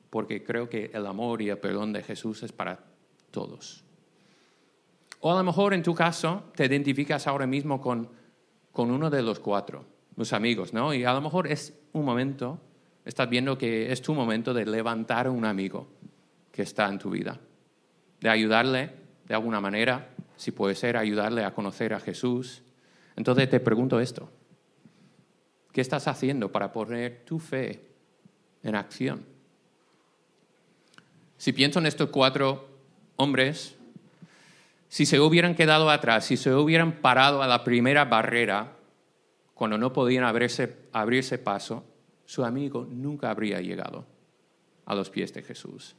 Porque 0.09 0.43
creo 0.43 0.67
que 0.67 0.91
el 0.93 1.05
amor 1.05 1.41
y 1.41 1.49
el 1.49 1.57
perdón 1.57 1.93
de 1.93 2.03
Jesús 2.03 2.43
es 2.43 2.51
para 2.51 2.83
todos. 3.31 3.84
O 5.27 5.31
a 5.31 5.37
lo 5.37 5.43
mejor 5.43 5.73
en 5.73 5.81
tu 5.81 5.95
caso 5.95 6.43
te 6.55 6.65
identificas 6.65 7.25
ahora 7.25 7.47
mismo 7.47 7.81
con, 7.81 8.07
con 8.71 8.91
uno 8.91 9.09
de 9.09 9.23
los 9.23 9.39
cuatro, 9.39 9.83
los 10.15 10.33
amigos, 10.33 10.71
¿no? 10.71 10.93
Y 10.93 11.03
a 11.03 11.13
lo 11.13 11.21
mejor 11.21 11.47
es 11.47 11.73
un 11.93 12.05
momento, 12.05 12.61
estás 13.05 13.27
viendo 13.27 13.57
que 13.57 13.91
es 13.91 14.03
tu 14.03 14.13
momento 14.13 14.53
de 14.53 14.67
levantar 14.67 15.25
a 15.25 15.31
un 15.31 15.43
amigo 15.43 15.87
que 16.51 16.61
está 16.61 16.87
en 16.89 16.99
tu 16.99 17.09
vida, 17.09 17.39
de 18.21 18.29
ayudarle 18.29 18.91
de 19.27 19.33
alguna 19.33 19.59
manera, 19.59 20.09
si 20.35 20.51
puede 20.51 20.75
ser 20.75 20.95
ayudarle 20.95 21.43
a 21.43 21.55
conocer 21.55 21.95
a 21.95 21.99
Jesús. 21.99 22.61
Entonces 23.15 23.49
te 23.49 23.59
pregunto 23.59 23.99
esto, 23.99 24.29
¿qué 25.71 25.81
estás 25.81 26.07
haciendo 26.07 26.51
para 26.51 26.71
poner 26.71 27.23
tu 27.25 27.39
fe 27.39 27.81
en 28.61 28.75
acción? 28.75 29.25
Si 31.39 31.51
pienso 31.51 31.79
en 31.79 31.87
estos 31.87 32.11
cuatro 32.11 32.69
hombres, 33.15 33.74
si 34.89 35.05
se 35.05 35.19
hubieran 35.19 35.55
quedado 35.55 35.89
atrás, 35.89 36.25
si 36.25 36.37
se 36.37 36.53
hubieran 36.53 37.01
parado 37.01 37.41
a 37.41 37.47
la 37.47 37.63
primera 37.63 38.05
barrera, 38.05 38.75
cuando 39.53 39.77
no 39.77 39.93
podían 39.93 40.23
abrirse, 40.23 41.37
paso, 41.37 41.83
su 42.25 42.43
amigo 42.43 42.87
nunca 42.89 43.29
habría 43.29 43.61
llegado 43.61 44.05
a 44.85 44.95
los 44.95 45.09
pies 45.09 45.33
de 45.33 45.43
Jesús. 45.43 45.95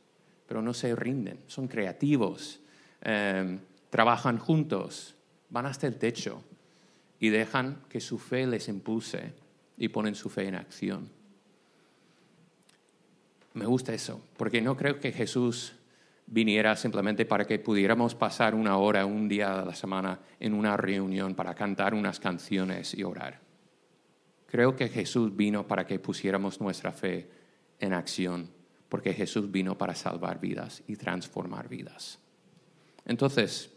Pero 0.47 0.63
no 0.63 0.75
se 0.75 0.95
rinden, 0.95 1.41
son 1.47 1.67
creativos, 1.67 2.61
em, 3.01 3.61
trabajan 3.91 4.39
juntos, 4.39 5.15
van 5.51 5.67
hasta 5.67 5.87
el 5.87 5.97
techo 5.97 6.43
y 7.19 7.31
dejan 7.31 7.83
que 7.89 8.01
su 8.01 8.19
fe 8.19 8.47
les 8.47 8.69
impulse 8.69 9.33
y 9.79 9.89
ponen 9.89 10.15
su 10.15 10.29
fe 10.29 10.49
en 10.49 10.55
acción. 10.55 11.09
Me 13.55 13.65
gusta 13.65 13.95
eso, 13.95 14.21
porque 14.37 14.61
no 14.61 14.77
creo 14.77 15.01
que 15.01 15.13
Jesús 15.13 15.73
viniera 16.27 16.75
simplemente 16.77 17.25
para 17.25 17.47
que 17.47 17.59
pudiéramos 17.59 18.15
pasar 18.15 18.55
una 18.55 18.77
hora, 18.79 19.07
un 19.07 19.29
día 19.29 19.61
a 19.61 19.65
la 19.65 19.75
semana 19.75 20.19
en 20.41 20.55
una 20.55 20.77
reunión 20.77 21.35
para 21.35 21.55
cantar 21.55 21.95
unas 21.95 22.19
canciones 22.19 22.95
y 22.95 23.05
orar. 23.05 23.41
Creo 24.47 24.75
que 24.75 24.89
Jesús 24.89 25.35
vino 25.37 25.67
para 25.67 25.87
que 25.87 25.99
pusiéramos 25.99 26.61
nuestra 26.61 26.93
fe 26.93 27.31
en 27.79 27.93
acción, 27.93 28.51
porque 28.89 29.13
Jesús 29.13 29.51
vino 29.51 29.79
para 29.79 29.95
salvar 29.95 30.41
vidas 30.41 30.83
y 30.87 30.97
transformar 30.97 31.69
vidas. 31.69 32.19
Entonces, 33.05 33.73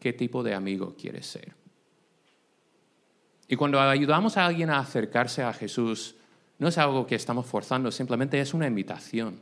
¿qué 0.00 0.12
tipo 0.12 0.42
de 0.42 0.54
amigo 0.54 0.94
quieres 0.96 1.26
ser? 1.26 1.52
Y 3.46 3.56
cuando 3.56 3.80
ayudamos 3.80 4.36
a 4.36 4.46
alguien 4.46 4.70
a 4.70 4.78
acercarse 4.78 5.42
a 5.42 5.52
Jesús, 5.52 6.16
no 6.58 6.68
es 6.68 6.78
algo 6.78 7.06
que 7.06 7.14
estamos 7.14 7.46
forzando, 7.46 7.90
simplemente 7.92 8.40
es 8.40 8.54
una 8.54 8.66
invitación. 8.66 9.40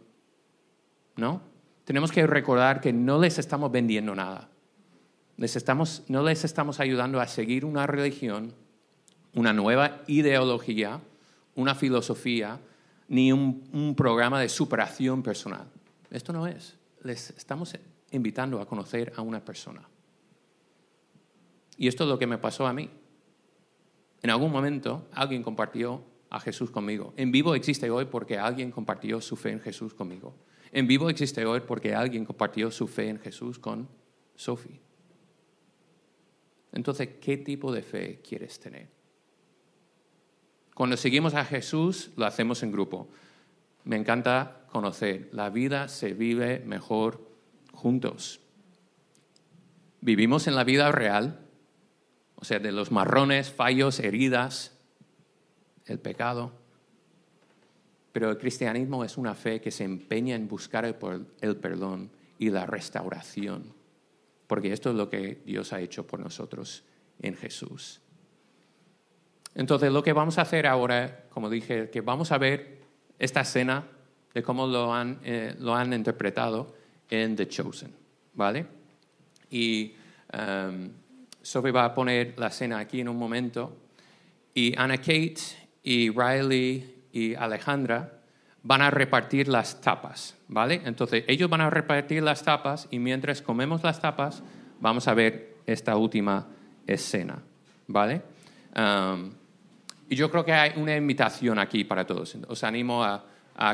¿No? 1.15 1.52
Tenemos 1.85 2.13
que 2.13 2.27
recordar 2.27 2.81
que 2.81 2.93
no 2.93 3.19
les 3.19 3.39
estamos 3.39 3.71
vendiendo 3.71 4.15
nada. 4.15 4.49
no 5.37 6.23
les 6.23 6.45
estamos 6.45 6.81
ayudando 6.81 7.21
a 7.21 7.27
seguir 7.27 7.65
una 7.65 7.87
religión, 7.87 8.55
una 9.35 9.53
nueva 9.53 10.03
ideología, 10.07 11.01
una 11.55 11.75
filosofía, 11.75 12.61
ni 13.09 13.33
un, 13.33 13.69
un 13.73 13.95
programa 13.95 14.41
de 14.41 14.49
superación 14.49 15.23
personal. 15.23 15.67
Esto 16.11 16.33
no 16.33 16.47
es. 16.47 16.77
Les 17.03 17.31
estamos 17.31 17.75
invitando 18.13 18.61
a 18.61 18.67
conocer 18.67 19.13
a 19.17 19.23
una 19.23 19.45
persona. 19.45 19.83
Y 21.77 21.89
esto 21.89 22.05
es 22.05 22.11
lo 22.11 22.19
que 22.19 22.27
me 22.27 22.39
pasó 22.39 22.67
a 22.67 22.73
mí. 22.73 22.89
En 24.23 24.31
algún 24.31 24.53
momento 24.53 25.09
alguien 25.13 25.43
compartió 25.43 26.05
a 26.31 26.39
Jesús 26.41 26.71
conmigo. 26.71 27.13
En 27.17 27.33
vivo 27.33 27.55
existe 27.55 27.91
hoy 27.91 28.07
porque 28.07 28.39
alguien 28.39 28.71
compartió 28.71 29.21
su 29.21 29.37
fe 29.37 29.51
en 29.51 29.61
Jesús 29.61 29.93
conmigo. 29.93 30.35
En 30.73 30.87
vivo 30.87 31.11
existe 31.11 31.45
hoy 31.45 31.61
porque 31.61 31.95
alguien 31.95 32.25
compartió 32.25 32.71
su 32.71 32.89
fe 32.89 33.09
en 33.11 33.21
Jesús 33.21 33.59
con 33.59 33.89
Sophie. 34.35 34.81
Entonces, 36.73 37.11
¿qué 37.21 37.37
tipo 37.37 37.71
de 37.71 37.83
fe 37.83 38.21
quieres 38.27 38.59
tener? 38.59 38.89
Cuando 40.75 40.97
seguimos 40.97 41.35
a 41.35 41.45
Jesús, 41.45 42.11
lo 42.17 42.25
hacemos 42.25 42.63
en 42.63 42.73
grupo. 42.73 43.09
Me 43.85 43.97
encanta 43.97 44.67
conocer. 44.71 45.29
La 45.33 45.51
vida 45.51 45.89
se 45.89 46.15
vive 46.15 46.61
mejor 46.61 47.29
juntos. 47.73 48.41
Vivimos 50.01 50.47
en 50.47 50.55
la 50.55 50.65
vida 50.65 50.91
real, 50.91 51.47
o 52.37 52.45
sea, 52.45 52.59
de 52.59 52.73
los 52.73 52.91
marrones, 52.91 53.53
fallos, 53.53 54.01
heridas, 54.01 54.77
el 55.85 55.99
pecado. 55.99 56.62
Pero 58.13 58.31
el 58.31 58.39
cristianismo 58.39 59.05
es 59.05 59.17
una 59.17 59.35
fe 59.35 59.61
que 59.61 59.71
se 59.71 59.85
empeña 59.85 60.37
en 60.37 60.47
buscar 60.47 60.85
el, 60.85 61.57
perdón 61.57 62.11
y 62.39 62.51
la 62.51 62.67
restauración, 62.67 63.73
porque 64.47 64.73
esto 64.73 64.91
es 64.91 64.97
lo 64.97 65.09
que 65.09 65.43
Dios 65.47 65.73
ha 65.73 65.81
hecho 65.81 66.07
por 66.07 66.21
nosotros 66.21 66.85
en 67.21 67.37
Jesús. 67.37 68.01
Entonces, 69.55 69.93
lo 69.93 70.03
que 70.03 70.13
vamos 70.13 70.39
a 70.39 70.43
hacer 70.43 70.67
ahora, 70.67 71.25
como 71.31 71.49
dije, 71.49 71.91
que 71.91 72.01
vamos 72.03 72.33
a 72.33 72.39
ver 72.39 72.83
esta 73.19 73.41
escena 73.41 73.87
de 74.35 74.43
cómo 74.43 74.67
lo 74.67 74.93
han, 74.93 75.21
eh, 75.25 75.55
lo 75.59 75.75
han 75.75 75.93
interpretado 75.93 76.75
en 77.09 77.37
The 77.37 77.49
Chosen, 77.49 77.95
¿vale? 78.35 78.67
Y 79.51 79.95
um, 80.33 80.91
Sophie 81.43 81.73
va 81.73 81.85
a 81.85 81.95
poner 81.95 82.35
la 82.39 82.47
escena 82.47 82.79
aquí 82.79 83.01
en 83.01 83.09
un 83.09 83.19
momento. 83.19 83.77
Y 84.55 84.75
Anna 84.79 84.97
Kate 84.97 85.37
y 85.83 86.11
Riley 86.11 87.02
y 87.13 87.35
Alejandra 87.35 88.19
van 88.63 88.83
a 88.83 88.91
repartir 88.91 89.49
las 89.49 89.81
tapas, 89.81 90.37
¿vale? 90.49 90.81
Entonces, 90.85 91.25
ellos 91.27 91.51
van 91.51 91.61
a 91.61 91.71
repartir 91.71 92.23
las 92.23 92.43
tapas 92.43 92.89
y 92.91 92.99
mientras 92.99 93.43
comemos 93.43 93.83
las 93.83 94.01
tapas, 94.01 94.43
vamos 94.81 95.09
a 95.09 95.15
ver 95.15 95.57
esta 95.67 95.97
última 95.97 96.47
escena, 96.87 97.43
¿vale? 97.89 98.23
Y 100.09 100.17
yo 100.17 100.31
creo 100.31 100.45
que 100.45 100.53
hay 100.53 100.73
una 100.77 100.97
invitación 100.97 101.59
aquí 101.59 101.85
para 101.85 102.07
todos. 102.07 102.37
Os 102.49 102.65
animo 102.65 103.03
a, 103.03 103.25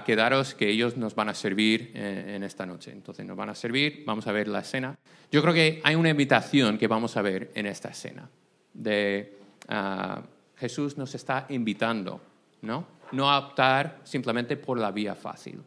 quedaros, 0.05 0.55
que 0.55 0.69
ellos 0.69 0.97
nos 0.97 1.15
van 1.15 1.29
a 1.29 1.35
servir 1.35 1.93
eh, 1.95 2.35
en, 2.37 2.43
esta 2.43 2.67
noche. 2.67 2.93
Entonces 2.93 3.25
nos 3.25 3.37
van 3.37 3.51
a 3.51 3.55
servir, 3.55 4.03
vamos 4.07 4.27
a 4.27 4.33
ver 4.33 4.49
la 4.49 4.61
escena. 4.61 4.97
Yo 5.31 5.41
creo 5.43 5.55
que 5.55 5.81
hay 5.85 5.95
una 5.95 6.11
invitación 6.11 6.79
que 6.79 6.87
vamos 6.87 7.17
a 7.17 7.23
ver 7.23 7.51
en 7.55 7.67
esta 7.67 7.89
escena. 7.89 8.29
De, 8.73 9.37
ah, 9.69 10.23
Jesús 10.57 10.97
nos 10.97 11.15
está 11.15 11.47
invitando, 11.49 12.21
¿no? 12.63 12.98
No 13.13 13.31
a 13.31 13.39
optar 13.39 14.01
simplemente 14.05 14.57
por 14.57 14.79
la 14.79 14.91
vía 14.91 15.15
fácil, 15.15 15.63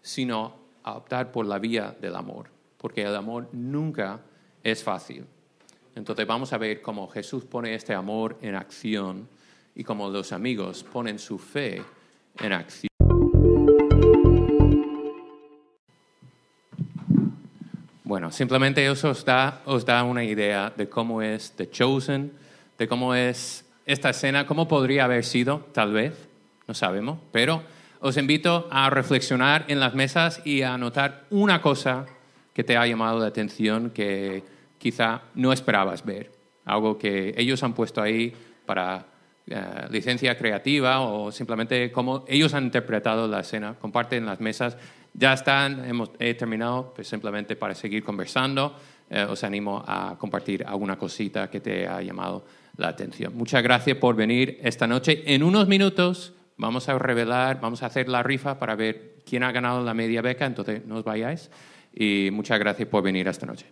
sino 0.00 0.54
a 0.84 0.94
optar 0.94 1.32
por 1.32 1.44
la 1.44 1.58
vía 1.58 1.96
del 2.00 2.14
amor, 2.14 2.46
porque 2.78 3.02
el 3.02 3.14
amor 3.16 3.48
nunca 3.52 4.20
es 4.62 4.82
fácil. 4.84 5.26
Entonces 5.96 6.26
vamos 6.26 6.52
a 6.52 6.58
ver 6.58 6.80
cómo 6.80 7.08
Jesús 7.08 7.44
pone 7.44 7.74
este 7.74 7.92
amor 7.92 8.38
en 8.40 8.54
acción 8.54 9.28
y 9.74 9.82
como 9.82 10.08
los 10.08 10.32
amigos 10.32 10.84
ponen 10.84 11.18
su 11.18 11.38
fe 11.38 11.82
en 12.38 12.52
acción. 12.52 12.88
Bueno, 18.04 18.30
simplemente 18.30 18.86
eso 18.86 19.10
os 19.10 19.24
da 19.24 20.04
una 20.04 20.24
idea 20.24 20.72
de 20.76 20.88
cómo 20.88 21.20
es 21.20 21.52
The 21.52 21.68
Chosen, 21.68 22.32
de 22.78 22.88
cómo 22.88 23.14
es 23.14 23.64
esta 23.86 24.10
escena, 24.10 24.46
cómo 24.46 24.68
podría 24.68 25.04
haber 25.04 25.24
sido, 25.24 25.66
tal 25.72 25.92
vez, 25.92 26.29
no 26.70 26.74
sabemos, 26.74 27.18
pero 27.32 27.64
os 27.98 28.16
invito 28.16 28.68
a 28.70 28.90
reflexionar 28.90 29.64
en 29.66 29.80
las 29.80 29.92
mesas 29.92 30.40
y 30.44 30.62
a 30.62 30.74
anotar 30.74 31.24
una 31.30 31.60
cosa 31.60 32.06
que 32.54 32.62
te 32.62 32.76
ha 32.76 32.86
llamado 32.86 33.18
la 33.18 33.26
atención 33.26 33.90
que 33.90 34.44
quizá 34.78 35.22
no 35.34 35.52
esperabas 35.52 36.04
ver, 36.04 36.30
algo 36.64 36.96
que 36.96 37.34
ellos 37.36 37.60
han 37.64 37.74
puesto 37.74 38.00
ahí 38.00 38.32
para 38.66 39.04
eh, 39.48 39.60
licencia 39.90 40.38
creativa 40.38 41.00
o 41.00 41.32
simplemente 41.32 41.90
cómo 41.90 42.24
ellos 42.28 42.54
han 42.54 42.66
interpretado 42.66 43.26
la 43.26 43.40
escena. 43.40 43.74
Comparten 43.74 44.24
las 44.24 44.38
mesas. 44.38 44.76
Ya 45.12 45.32
están, 45.32 45.84
hemos, 45.84 46.12
he 46.20 46.34
terminado, 46.34 46.92
pues 46.94 47.08
simplemente 47.08 47.56
para 47.56 47.74
seguir 47.74 48.04
conversando. 48.04 48.76
Eh, 49.10 49.26
os 49.28 49.42
animo 49.42 49.82
a 49.84 50.14
compartir 50.16 50.64
alguna 50.64 50.96
cosita 50.96 51.50
que 51.50 51.58
te 51.58 51.88
ha 51.88 52.00
llamado 52.00 52.44
la 52.76 52.86
atención. 52.86 53.36
Muchas 53.36 53.60
gracias 53.60 53.96
por 53.96 54.14
venir 54.14 54.60
esta 54.62 54.86
noche. 54.86 55.24
En 55.26 55.42
unos 55.42 55.66
minutos 55.66 56.34
vamos 56.60 56.88
a 56.88 56.98
revelar, 56.98 57.60
vamos 57.60 57.82
a 57.82 57.86
hacer 57.86 58.08
la 58.08 58.22
rifa 58.22 58.58
para 58.58 58.76
ver 58.76 59.16
quién 59.24 59.42
ha 59.42 59.50
ganado 59.50 59.82
la 59.82 59.94
media 59.94 60.22
beca, 60.22 60.46
entonces 60.46 60.84
no 60.86 60.96
os 60.96 61.04
vayáis. 61.04 61.50
Y 61.92 62.28
muchas 62.32 62.58
gracias 62.58 62.88
por 62.88 63.02
venir 63.02 63.26
esta 63.26 63.46
noche. 63.46 63.66